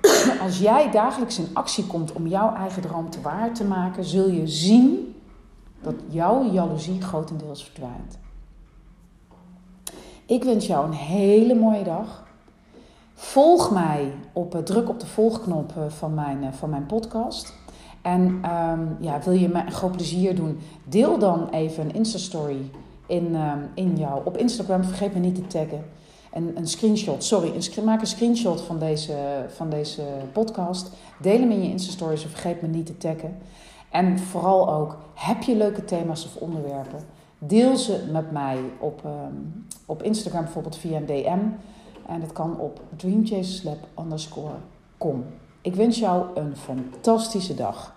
Als 0.44 0.58
jij 0.58 0.90
dagelijks 0.90 1.38
in 1.38 1.50
actie 1.52 1.86
komt 1.86 2.12
om 2.12 2.26
jouw 2.26 2.54
eigen 2.54 2.82
droom 2.82 3.10
te 3.10 3.20
waar 3.20 3.52
te 3.52 3.64
maken, 3.64 4.04
zul 4.04 4.28
je 4.28 4.46
zien 4.46 5.16
dat 5.82 5.94
jouw 6.08 6.50
jaloezie 6.50 7.02
grotendeels 7.02 7.64
verdwijnt. 7.64 8.18
Ik 10.26 10.44
wens 10.44 10.66
jou 10.66 10.86
een 10.86 10.92
hele 10.92 11.54
mooie 11.54 11.84
dag. 11.84 12.26
Volg 13.14 13.70
mij 13.70 14.12
op 14.32 14.54
uh, 14.54 14.60
druk 14.60 14.88
op 14.88 15.00
de 15.00 15.06
volgknop 15.06 15.72
uh, 15.78 15.84
van 15.88 16.14
mijn, 16.14 16.42
uh, 16.42 16.52
van 16.52 16.70
mijn 16.70 16.86
podcast. 16.86 17.57
En 18.08 18.20
um, 18.22 18.96
ja, 19.00 19.20
wil 19.24 19.32
je 19.32 19.48
me 19.48 19.60
een 19.60 19.72
groot 19.72 19.92
plezier 19.92 20.34
doen? 20.34 20.58
Deel 20.84 21.18
dan 21.18 21.48
even 21.50 21.84
een 21.84 21.94
Insta-story 21.94 22.70
in, 23.06 23.34
um, 23.34 23.68
in 23.74 23.96
jou 23.96 24.20
op 24.24 24.36
Instagram. 24.36 24.84
Vergeet 24.84 25.14
me 25.14 25.20
niet 25.20 25.34
te 25.34 25.46
taggen. 25.46 25.84
En 26.32 26.56
een 26.56 26.66
screenshot, 26.66 27.24
sorry, 27.24 27.52
maak 27.84 28.00
een 28.00 28.06
screenshot 28.06 28.60
van 28.60 28.78
deze, 28.78 29.46
van 29.48 29.70
deze 29.70 30.02
podcast. 30.32 30.90
Deel 31.20 31.40
hem 31.40 31.50
in 31.50 31.62
je 31.62 31.70
Insta-stories 31.70 32.24
en 32.24 32.30
vergeet 32.30 32.62
me 32.62 32.68
niet 32.68 32.86
te 32.86 32.96
taggen. 32.96 33.36
En 33.90 34.18
vooral 34.18 34.72
ook, 34.72 34.96
heb 35.14 35.42
je 35.42 35.56
leuke 35.56 35.84
thema's 35.84 36.24
of 36.24 36.36
onderwerpen? 36.36 37.00
Deel 37.38 37.76
ze 37.76 38.08
met 38.12 38.30
mij 38.30 38.58
op, 38.78 39.02
um, 39.04 39.66
op 39.86 40.02
Instagram 40.02 40.42
bijvoorbeeld 40.42 40.76
via 40.76 40.96
een 40.96 41.06
DM. 41.06 41.40
En 42.06 42.20
dat 42.20 42.32
kan 42.32 42.58
op 42.58 42.80
dreamchaserslab 42.96 43.78
underscore 43.98 44.54
com. 44.98 45.24
Ik 45.60 45.74
wens 45.74 45.98
jou 45.98 46.26
een 46.34 46.56
fantastische 46.56 47.54
dag. 47.54 47.96